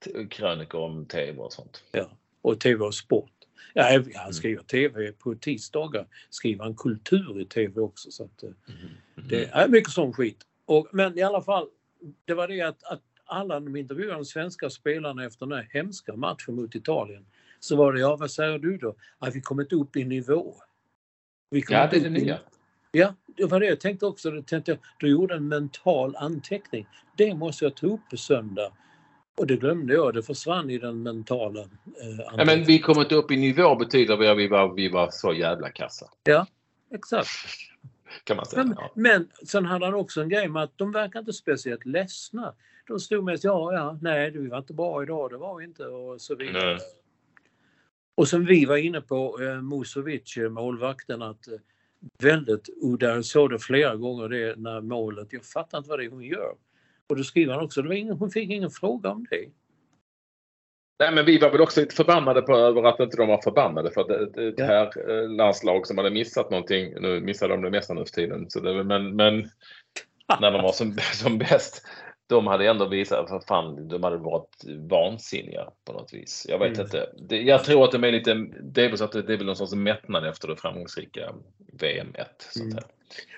[0.04, 1.82] t- krönikor om TV och sånt.
[1.92, 2.10] Ja,
[2.42, 3.30] och TV och sport.
[3.74, 4.32] Ja, han Mm.
[4.32, 8.10] skriver TV på tisdagar, skriver han kultur i TV också.
[8.10, 9.28] Så att, eh, Mm.
[9.28, 10.38] det är mycket sån skit.
[10.64, 11.68] Och, men i alla fall,
[12.24, 16.16] det var det att, att alla de intervjuade de svenska spelarna efter den här hemska
[16.16, 17.26] matchen mot Italien.
[17.60, 18.94] Så var det, ja vad säger du då?
[19.18, 20.54] Att vi kommit upp i nivå.
[21.50, 22.38] Vi kom Ja, inte det är det nya.
[22.92, 24.30] Ja, det var det jag tänkte också.
[24.30, 26.86] Då tänkte jag, då gjorde en mental anteckning.
[27.16, 28.72] Det måste jag ta upp på söndag.
[29.38, 31.66] Och det glömde jag, det försvann i den mentala eh,
[31.96, 32.46] Ja, anteckningen.
[32.46, 35.70] men vi kommer inte upp i nivå betyder att vi var, vi var så jävla
[35.70, 36.06] kassa.
[36.94, 37.28] Exakt.
[38.24, 38.64] Kan man säga.
[38.64, 38.90] Men, Ja.
[38.94, 42.54] men sen hade han också en grej med att de verkar inte speciellt ledsna.
[42.86, 45.86] De stod mest, ja, ja, nej, vi var inte bra idag, det var vi inte
[45.86, 46.66] och så vidare.
[46.66, 46.78] Nej.
[48.14, 51.54] Och som vi var inne på, eh, Musovic, eh, målvakten, att eh,
[52.22, 56.04] väldigt udda, jag såg det flera gånger det när målet, jag fattar inte vad det
[56.04, 56.54] är hon gör.
[57.06, 59.50] Och då skriver han också, det var ingen, hon fick ingen fråga om det.
[60.98, 63.90] Nej, men vi var väl också lite förbannade på över att inte de var förbannade
[63.90, 64.64] för att det är ett Ja.
[64.64, 66.94] här eh, landslag som hade missat någonting.
[67.00, 68.50] Nu missade de det mesta nu för tiden.
[68.50, 69.50] Så det, men, men
[70.40, 71.82] när de var som, som bäst.
[72.28, 76.46] de hade ändå visat, för fan, de hade varit vansinniga på något vis.
[76.48, 76.80] Jag vet Mm.
[76.80, 77.10] inte.
[77.18, 79.36] Det, jag tror att de är lite, det är väl så att det, det är
[79.36, 81.34] väl någon sorts mättnad efter det framgångsrika
[81.72, 82.26] VM 1.
[82.38, 82.84] Så att Mm.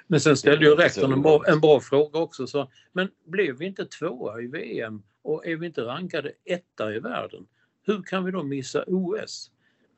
[0.07, 2.47] Men sen ställde ju rektorn en bra, en bra fråga också.
[2.47, 6.99] Så, men blev vi inte tvåa i VM och är vi inte rankade etta i
[6.99, 7.47] världen?
[7.83, 9.51] Hur kan vi då missa OS?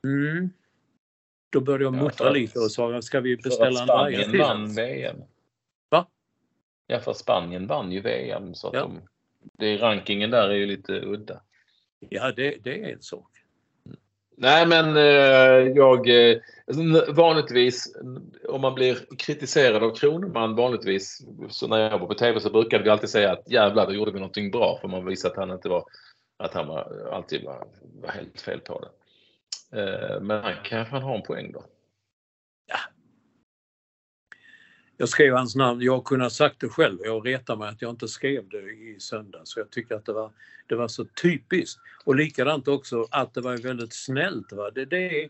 [0.04, 0.50] Mm.
[1.50, 4.40] Då började jag Ja, muttra att- lite och sa, ska vi beställa en Spanien till
[4.40, 4.74] vann?
[4.74, 5.16] VM.
[5.88, 6.06] Va?
[6.86, 8.80] Ja, för Spanien vann ju VM så att Ja.
[8.80, 9.00] de,
[9.58, 11.42] det, rankingen där är ju lite udda.
[11.98, 13.30] Ja, det, det är en sak.
[14.42, 16.38] Nej, men eh, jag eh,
[17.08, 17.96] vanligtvis
[18.48, 22.84] om man blir kritiserad av Kroneman vanligtvis så när jag var på TV så brukade
[22.84, 25.50] vi alltid säga att jävlar, då gjorde vi någonting bra för man visade att han
[25.50, 25.84] inte var
[26.38, 27.66] att han var, alltid var,
[28.02, 28.88] var helt fel på det.
[29.80, 31.64] Eh, men han kanske han har en poäng då.
[35.00, 36.98] Jag skrev hans namn, jag kunde ha sagt det själv.
[37.04, 39.50] Jag retar mig att jag inte skrev det i söndags.
[39.50, 40.30] Så jag tycker att det var,
[40.66, 41.80] det var så typiskt.
[42.04, 44.52] Och likadant också att det var väldigt snällt.
[44.52, 44.70] Va?
[44.70, 45.28] Det, det,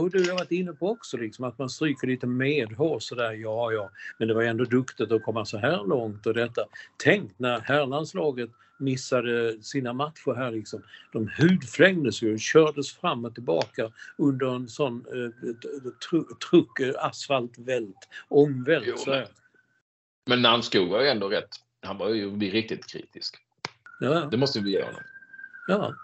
[0.00, 3.72] det har du varit inne på också, liksom, att man stryker lite medhårs sådär, ja
[3.72, 3.90] ja.
[4.18, 6.62] Men det var ändå duktigt att komma så här långt och detta.
[6.96, 10.82] Tänk när herrlandslaget missade sina matcher här liksom.
[11.12, 15.54] De hudflängdes ju och kördes fram och tillbaka under en sån eh,
[16.10, 18.86] tru, truck, asfaltvält, ångvält.
[19.06, 19.12] Jo.
[20.26, 21.48] Men Namskog var ju ändå rätt.
[21.82, 23.36] Han var ju riktigt kritisk.
[24.00, 25.02] Ja, Det måste vi ge honom.
[25.68, 25.94] ja.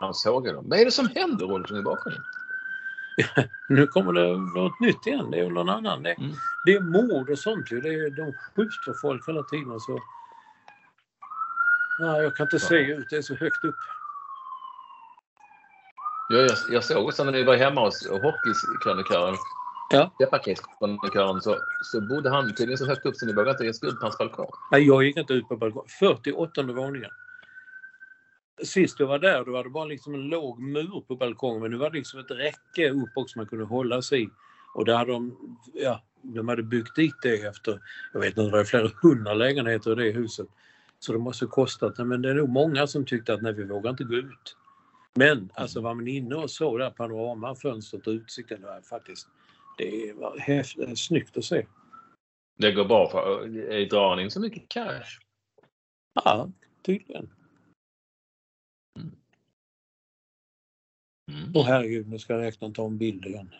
[0.00, 0.64] Han såg dem.
[0.68, 2.22] Vad är det som händer Olsson i bakgrunden?
[3.68, 5.30] Nu kommer det något nytt igen.
[5.30, 6.02] Det är någon annan.
[6.02, 6.32] Det, Mm.
[6.64, 7.80] det är mord och sånt ju.
[7.80, 9.80] Det är, de skjuter folk hela tiden.
[9.80, 9.98] Så...
[11.98, 13.06] Ja, jag kan inte se ut.
[13.10, 13.76] Det är så högt upp.
[16.28, 19.36] Ja, jag, jag såg också när vi var hemma hos hockeykrönikören,
[19.90, 20.10] Ja.
[21.40, 24.00] Så, så bodde han tydligen så högt upp så ni vågade inte ens gå ut
[24.00, 24.50] på hans balkong.
[24.70, 25.88] Nej, jag gick inte ut på balkongen.
[25.98, 27.10] 48 våningen.
[28.62, 31.70] Sist jag var där då var det bara liksom en låg mur på balkongen men
[31.70, 34.28] nu var det liksom ett räcke upp också man kunde hålla sig i.
[34.74, 37.80] Och där hade de, ja, de hade byggt dit det efter,
[38.12, 40.46] jag vet inte, det var flera hundra lägenheter i det huset.
[40.98, 43.64] Så det måste ha kostat, men det är nog många som tyckte att nej, vi
[43.64, 44.56] vågar inte gå ut.
[45.14, 49.28] Men alltså var man inne och såg där panoramafönstret och utsikten, det var faktiskt,
[49.78, 51.66] det var häftigt, snyggt att se.
[52.58, 55.20] Det går bra för eh, drar in så mycket cash?
[56.24, 56.50] Ja,
[56.82, 57.30] tydligen.
[58.96, 59.12] Mm.
[61.54, 63.54] Åh herregud, nu ska räknaren ta en bild igen.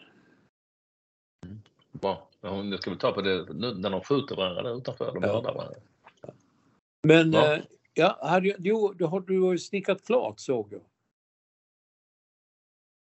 [1.92, 2.28] Bra.
[2.40, 5.12] Ja, hon- Jag ska väl ta på det nu när de skjuter varandra där utanför.
[5.12, 5.40] De Ja.
[5.40, 5.74] varandra.
[7.02, 7.56] Men Ja.
[7.56, 7.62] ja,
[7.94, 10.82] ja hade jag, jo, då har du snickat klart såg jag.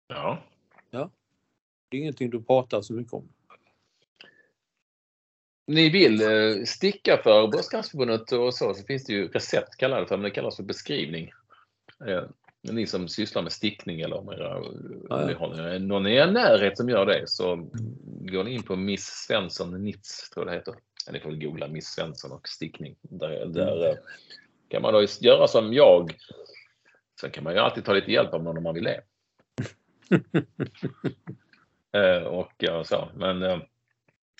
[0.07, 0.43] Ja.
[1.89, 3.29] Det är ingenting du pratar så mycket om.
[5.67, 10.07] Ni vill eh, sticka för Bröstcancerförbundet och så, så finns det ju recept kallar det
[10.07, 11.31] för, men det kallas för beskrivning.
[12.07, 12.23] Eh,
[12.71, 14.63] ni som sysslar med stickning eller om era,
[15.09, 15.37] ja.
[15.37, 17.69] har någon i er närhet som gör det så
[18.03, 20.75] går ni in på Miss Svensson Nitz tror jag det heter.
[21.11, 22.95] Ni får googla Miss Svensson och stickning.
[23.01, 23.95] Där, där eh,
[24.67, 26.11] kan man då göra som jag.
[27.21, 29.01] Sen kan man ju alltid ta lite hjälp av någon om man vill det.
[31.95, 33.09] Eh, och ja, så.
[33.15, 33.59] Men eh,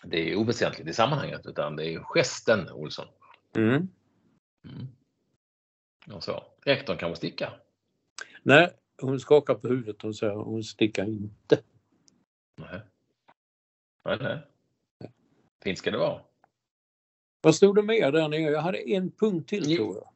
[0.03, 3.05] det är oväsentligt i sammanhanget utan det är gesten Olsson.
[3.55, 3.75] Mm.
[4.65, 4.87] Mm.
[6.11, 6.43] Och så.
[6.65, 7.53] Rektorn kan väl sticka?
[8.43, 8.69] Nej,
[9.01, 10.01] hon skakar på huvudet.
[10.01, 11.59] Hon säger hon stickar inte.
[12.57, 12.79] Nej.
[14.05, 14.37] Nej, nej.
[15.63, 16.21] Fint ska det vara.
[17.41, 18.41] Vad stod det mer där nere?
[18.41, 19.77] Jag hade en punkt till Jo.
[19.77, 20.09] tror jag.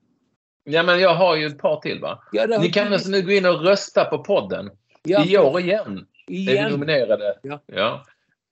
[0.73, 2.23] Ja, men jag har ju ett par till va?
[2.31, 4.69] Ja, Ni kan alltså nu gå in och rösta på podden.
[5.03, 6.71] ja, I år igen är vi igen.
[6.71, 7.39] nominerade.
[7.65, 8.05] Ja.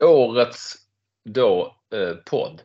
[0.03, 0.75] Årets
[1.29, 2.61] då eh, podd.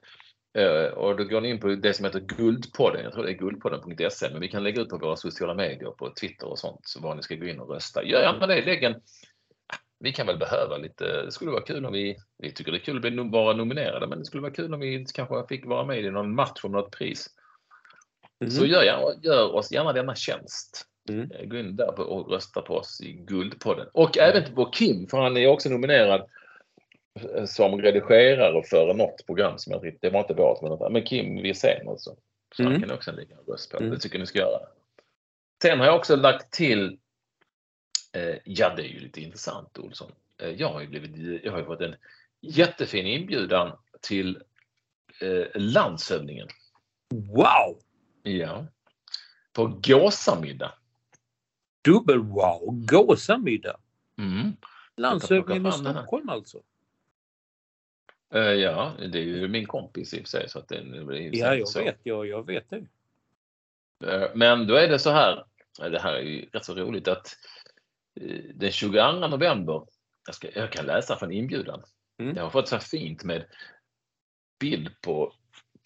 [0.59, 3.05] Eh, och då går ni in på det som heter Guldpodden.
[3.05, 4.31] Jag tror det är guldpodden.se.
[4.31, 7.15] Men vi kan lägga ut på våra sociala medier, på Twitter och sånt, så var
[7.15, 8.05] ni ska gå in och rösta.
[8.05, 8.65] Gör gärna det.
[8.65, 8.95] Lägg en,
[10.01, 12.85] vi kan väl behöva lite, det skulle vara kul om vi, vi tycker det är
[12.85, 15.85] kul att bli, vara nominerade, men det skulle vara kul om vi kanske fick vara
[15.85, 17.27] med i någon match om något pris.
[18.41, 18.51] Mm.
[18.51, 20.87] Så gör, gör oss gärna denna tjänst.
[21.09, 21.31] Mm.
[21.31, 23.87] Eh, Gå in där och rösta på oss i Guldpodden.
[23.93, 26.27] Och även på Kim, för han är också nominerad
[27.47, 31.89] som redigerare för något program som jag det var inte vårt, men, men Kim Wirsén
[31.89, 32.17] alltså.
[32.57, 32.83] Så han Mm.
[32.89, 33.77] kan också lägga en röst på.
[33.77, 33.91] Mm.
[33.91, 34.61] Det tycker ni ska göra.
[35.63, 36.99] Sen har jag också lagt till,
[38.13, 40.13] eh, ja det är ju lite intressant Olsson.
[40.43, 41.95] Eh, jag har ju blivit, jag har ju fått en
[42.41, 44.43] jättefin inbjudan till
[45.21, 46.49] eh, landshövdingen.
[47.15, 47.79] Wow!
[48.23, 48.67] Ja.
[49.53, 50.73] På gåsamiddag.
[51.85, 52.87] Dubbel wow!
[52.87, 53.77] Gåsamiddag!
[54.19, 54.53] Mm.
[54.97, 55.73] Landshövdingen i.
[55.73, 56.63] Stockholm alltså.
[58.35, 60.49] Eh, ja, det är ju min kompis i och för sig.
[60.49, 61.85] Så att det, är Ja, jag så.
[61.85, 61.99] vet.
[62.03, 62.87] Ja, jag vet det.
[64.13, 65.45] Eh, men då är det så här,
[65.79, 67.37] det här är ju rätt så roligt att
[68.21, 69.87] eh, den 22 november,
[70.27, 71.83] jag, ska, jag kan läsa från inbjudan.
[72.19, 72.37] Mm.
[72.37, 73.45] Jag har fått så här fint med
[74.61, 75.33] bild på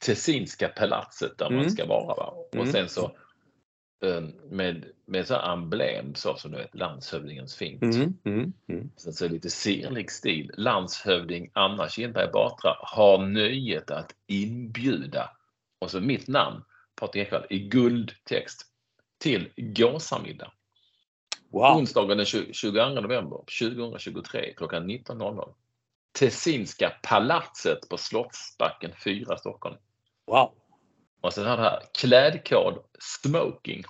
[0.03, 1.71] Tessinska palatset där man Mm.
[1.71, 2.15] ska vara.
[2.15, 2.27] Va?
[2.27, 2.73] Och Mm.
[2.73, 3.11] sen så eh,
[4.51, 7.83] med, med så emblem, så som du vet, landshövdingens fint.
[7.83, 8.91] Mm, mm, mm.
[8.97, 10.51] Sen så lite sirlig stil.
[10.57, 15.31] Landshövding Anna Kinberg Batra har nöjet att inbjuda,
[15.79, 18.67] och så mitt namn, Patrik Ekwall, i guldtext
[19.19, 20.53] till gåsamiddag.
[21.51, 21.77] Wow!
[21.77, 25.55] Onsdagen den 20 22 november 2023 klockan 19.00.
[26.19, 29.77] Tessinska palatset på Slottsbacken 4 Stockholm.
[30.27, 30.55] Wow!
[31.21, 33.85] Och sen har det här klädkod smoking.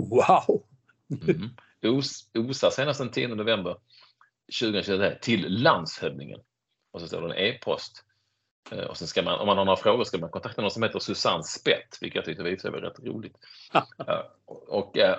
[0.00, 0.64] Wow!
[1.28, 1.50] Mm.
[1.98, 3.76] Os, OSA senast den 10 november
[4.60, 6.40] 2023 till landshövdingen.
[6.90, 8.04] Och så står det en e-post.
[8.70, 10.82] Eh, Och sen ska man, om man har några frågor ska man kontakta någon som
[10.82, 13.36] heter Susanne Spett, vilket jag tyckte var i var rätt roligt.
[14.08, 15.18] Eh, och och eh,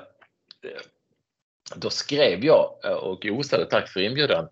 [1.76, 4.48] då skrev jag eh, och osade tack för inbjudan.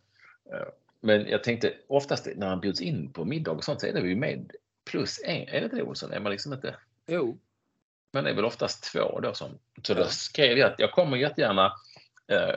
[0.52, 0.68] Eh,
[1.02, 4.08] Men jag tänkte oftast när man bjuds in på middag och sånt så är det
[4.08, 4.52] ju med
[4.90, 5.48] plus en.
[5.48, 6.12] Är det inte det Olsson?
[6.12, 6.76] Är man liksom inte
[7.08, 7.38] Jo.
[8.16, 9.60] Men det är väl oftast två då som...
[9.84, 11.74] Så då skrev jag att jag kommer jättegärna
[12.28, 12.56] eh,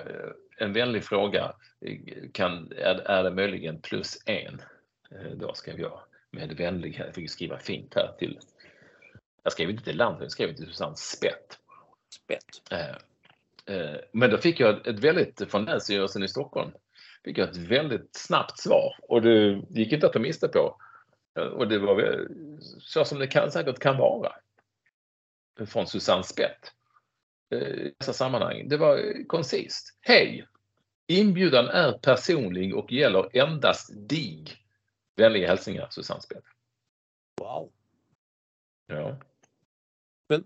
[0.57, 1.53] en vänlig fråga.
[2.33, 4.63] Kan, är, är det möjligen plus en?
[5.11, 6.01] Eh, då skrev jag
[6.31, 7.07] med vänlighet.
[7.07, 8.39] Jag fick skriva fint här till...
[9.43, 11.59] Jag skrev inte till landet, jag skrev till Susanne Spett.
[12.15, 12.71] Spett.
[12.71, 16.71] Eh, eh, men då fick jag ett väldigt, från Länsstyrelsen i Stockholm,
[17.25, 20.77] fick jag ett väldigt snabbt svar och det gick inte att ta miste på.
[21.39, 22.27] Eh, Och det var
[22.81, 24.33] så som det kan, säkert kan vara.
[25.67, 26.73] Från Susanne Spett.
[27.51, 28.69] eh, I dessa sammanhang.
[28.69, 29.99] Det var eh, koncist.
[30.01, 30.47] Hej!
[31.07, 34.45] Inbjudan är personlig och gäller endast dig.
[35.17, 36.45] Vänliga hälsningar Susanne Spett.
[37.41, 37.73] Wow!
[38.87, 39.17] Ja.
[40.29, 40.45] Men-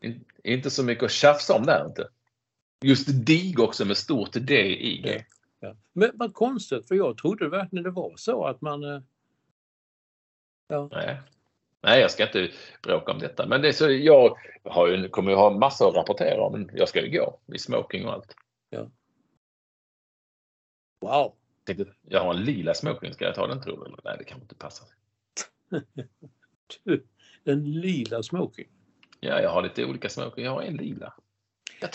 [0.00, 2.08] In, inte så mycket att tjafsa om där inte.
[2.84, 5.02] Just dig också med stort D i.
[5.04, 5.22] Ja.
[5.60, 5.76] Ja.
[5.92, 8.84] Men vad konstigt, för jag trodde verkligen det var så att man...
[8.84, 9.00] eh,
[10.68, 10.88] Ja.
[10.92, 11.20] Nej.
[11.84, 12.50] Nej, jag ska inte
[12.82, 13.46] bråka om detta.
[13.46, 16.70] Men det är så, jag har ju, kommer ju ha massor att rapportera om.
[16.72, 18.34] Jag ska ju gå i smoking och allt.
[21.00, 21.34] Wow!
[21.64, 23.96] Tänkte, jag har en lila smoking, ska jag ta den tror du?
[24.04, 24.84] Nej, det kan inte passa.
[26.84, 27.06] Du,
[27.44, 28.68] En lila smoking.
[29.20, 30.44] Ja, jag har lite olika smoking.
[30.44, 31.14] Jag har en lila.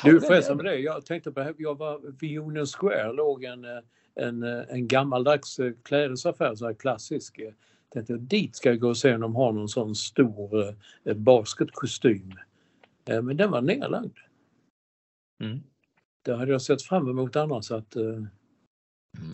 [0.04, 3.80] Du förresten med det, jag tänkte på, jag var vid Union Square låg en, eh,
[4.16, 7.40] en, eh, en gammaldags eh, klädesaffär, så här klassisk.
[7.94, 11.14] Jag tänkte dit ska jag gå och se om de har någon sån stor eh,
[11.14, 12.34] basketkostym.
[13.06, 14.18] Eh, Men den var nerlagd.
[15.44, 15.60] Mm.
[16.22, 18.24] Det hade jag sett fram emot annars att eh,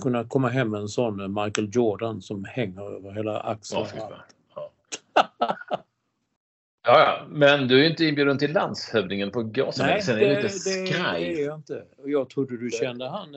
[0.02, 3.86] kunna komma hem med en sån eh, Michael Jordan som hänger över hela axeln.
[4.56, 4.72] Ja.
[6.88, 7.26] Ja.
[7.30, 9.90] Men du är inte inbjuden till landshövdingen på Gåsarna.
[9.90, 11.86] Nej, det, det det, är jag inte.
[12.06, 13.36] Jag trodde du kände han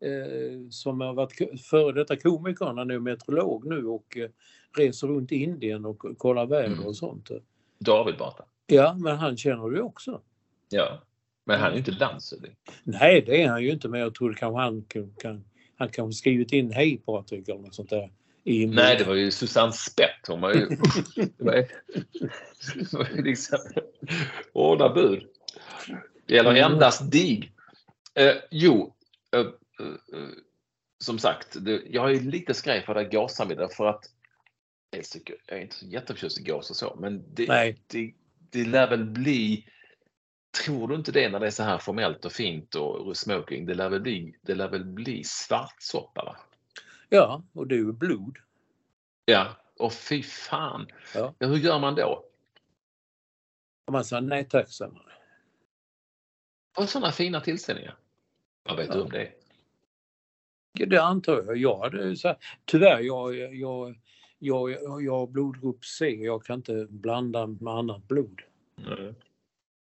[0.00, 4.30] eh, som har varit före detta komiker, han är meteorolog nu och eh,
[4.76, 6.86] reser runt i Indien och kollar väder Mm.
[6.86, 7.30] och sånt.
[7.78, 8.44] David Batra.
[8.66, 10.20] Ja, men han känner du också.
[10.68, 11.02] Ja.
[11.44, 12.56] Men han är ju inte landshövding.
[12.84, 15.44] Nej, det är han ju inte, men jag trodde kanske han kan, kan
[15.76, 18.12] han kanske skrivit in hej Patrik eller något sånt där.
[18.44, 20.28] I Nej, det var ju Susanne Spett.
[20.28, 20.66] Hon var ju...
[21.16, 21.66] det var ju,
[22.74, 23.58] det var ju liksom
[24.54, 25.22] hårda bud.
[26.26, 26.72] Det gäller Mm.
[26.72, 27.52] endast dig.
[28.14, 28.94] Eh, jo,
[29.36, 29.46] eh,
[31.04, 34.04] som sagt, det, jag är lite skraj för det här gassamhället för att
[34.90, 37.82] jag är inte så jätteförtjust i gas och så, men det, Nej.
[37.86, 38.14] det,
[38.50, 39.66] det lär väl bli
[40.64, 43.66] Tror du inte det när det är så här formellt och fint och smoking?
[43.66, 46.36] Det lär väl bli, det lär väl bli svartsoppa va?
[47.08, 48.38] Ja, och det är ju blod.
[49.24, 50.86] Ja, och fy fan.
[51.14, 51.34] Ja.
[51.38, 52.24] hur gör man då?
[53.90, 55.02] Man sa nej tack, sa man.
[56.78, 57.96] Och sådana fina tillställningar.
[58.62, 58.94] Vad vet Ja.
[58.94, 59.32] du om det?
[60.86, 61.56] Det antar jag.
[61.56, 63.54] Jag hade så tyvärr, jag, jag,
[64.38, 66.08] jag, jag, jag har blodgrupp C.
[66.08, 68.40] Jag kan inte blanda med annat blod.
[68.86, 69.14] Mm.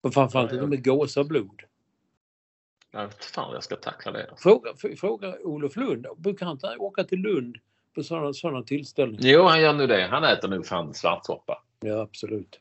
[0.00, 1.62] Och framförallt inte med gåsablod.
[2.90, 4.30] Jag vet fan jag ska tackla det.
[4.36, 6.06] Fråga, fråga Olof Lund.
[6.16, 7.58] Brukar han inte åka till Lund
[7.94, 9.22] på sådana, sådana tillställningar?
[9.22, 10.06] Jo, han gör nu det.
[10.06, 11.62] Han äter nog fan svartsoppa.
[11.80, 12.60] Ja, absolut.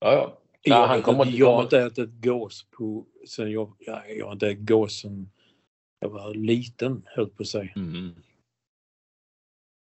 [0.00, 0.38] Ja, ja.
[0.62, 4.26] jag, Ja, han kommer, jag har kommer, inte ätit gås på, sen jag, ja, jag
[4.26, 5.30] har inte ätit gås sen
[6.02, 7.72] jag var liten, höll på säga.
[7.76, 8.14] mm.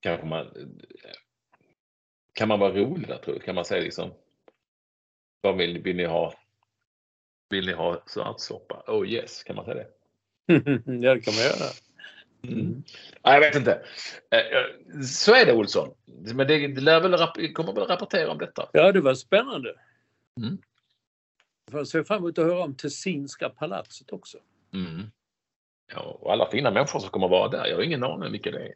[0.00, 0.46] Kanske man...
[2.32, 3.40] Kan man vara rolig där tror du?
[3.40, 4.10] Kan man säga liksom...
[5.40, 6.34] Vad vill, vill ni ha?
[7.50, 8.84] Vill ni ha svartsoppa?
[8.86, 9.88] Oh yes, kan man säga det?
[10.86, 11.70] ja, det kan man göra.
[12.42, 12.82] Mm.
[13.24, 13.84] Nej, jag vet inte.
[14.30, 15.94] Eh, eh, Så är det Olsson.
[16.34, 18.68] Men det, det lär väl, kommer väl rapportera om detta.
[18.72, 19.74] Ja, det var spännande.
[20.40, 20.58] Mm.
[21.72, 24.38] Jag ser fram emot att höra om Tessinska palatset också.
[24.72, 25.10] Mm.
[25.92, 28.50] Ja, och alla fina människor som kommer vara där, jag har ingen aning om vilka
[28.50, 28.74] det är.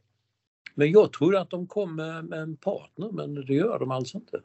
[0.74, 4.42] Men jag trodde att de kom med, en partner, men det gör de alltså inte.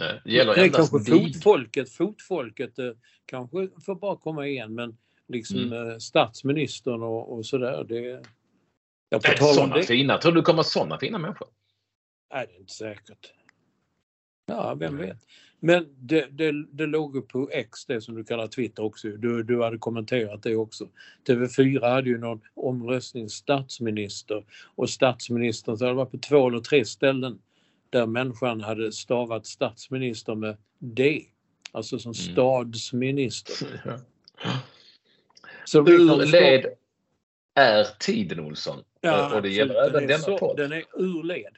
[0.00, 1.32] Nej, det gäller det är endast kanske dig.
[1.32, 2.90] fotfolket, fotfolket eh,
[3.26, 4.96] kanske får bara komma igen, men
[5.28, 5.90] liksom Mm.
[5.90, 8.22] eh, statsministern och, och sådär, det...
[9.08, 9.82] Ja, på Nej, Sådana det.
[9.82, 11.48] fina, tror du kommer sådana fina människor?
[12.34, 13.32] Nej, det är inte säkert.
[14.46, 15.26] Ja, vem vet.
[15.64, 19.08] Men det, det, det låg ju på X, det som du kallar Twitter också.
[19.08, 20.88] Du, du hade kommenterat det också.
[21.28, 24.44] TV4 hade ju någon omröstning statsminister
[24.74, 27.38] och statsministern så hade varit på två eller tre ställen
[27.90, 31.22] där människan hade stavat statsminister med D.
[31.72, 32.32] Alltså som Mm.
[32.32, 33.68] stadsminister.
[35.64, 36.66] Så Rickard Ur led
[37.54, 38.84] är tiden Olsson.
[39.00, 40.56] Ja, och det gäller även denna så- podd.
[40.56, 41.56] Den är ur led.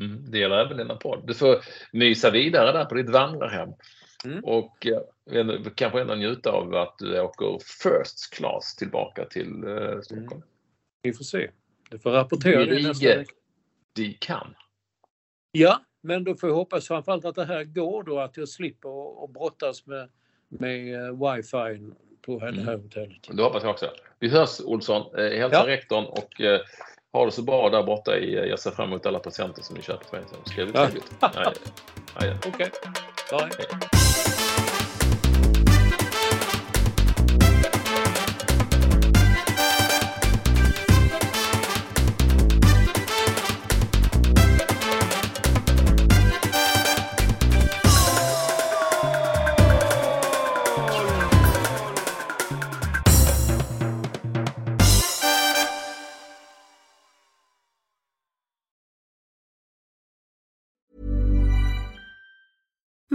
[0.00, 1.26] Mm, det gäller även denna podd.
[1.26, 1.56] Du får
[1.92, 3.68] mysa vidare där på ditt vandrarhem.
[4.24, 4.44] Mm.
[4.44, 4.86] Och
[5.32, 10.42] eh, kanske ändå njuta av att du åker first class tillbaka till eh, Stockholm.
[11.02, 11.50] Vi får se.
[11.90, 13.32] Du får rapportera det nästa vecka.
[13.94, 14.54] De kan.
[15.52, 19.24] Ja, men då får jag hoppas framförallt att det här går då, att jag slipper
[19.24, 20.08] att- brottas med,
[20.48, 21.90] med eh, wifi
[22.22, 23.28] på det här hotellet.
[23.32, 23.90] Det hoppas jag också.
[24.18, 25.18] Vi hörs Olsson.
[25.18, 25.66] Eh, hälsa Ja.
[25.66, 26.60] rektorn och eh,
[27.18, 28.16] ha det så bra där borta.
[28.18, 30.22] I, eh, jag ser fram emot alla presenter som ni köper för.
[30.44, 30.84] Så Ska det bli Ja.
[30.86, 31.12] trevligt.
[31.20, 31.52] Ja, ja,
[32.20, 32.32] ja.
[32.46, 32.70] Okej,
[33.30, 34.43] bye.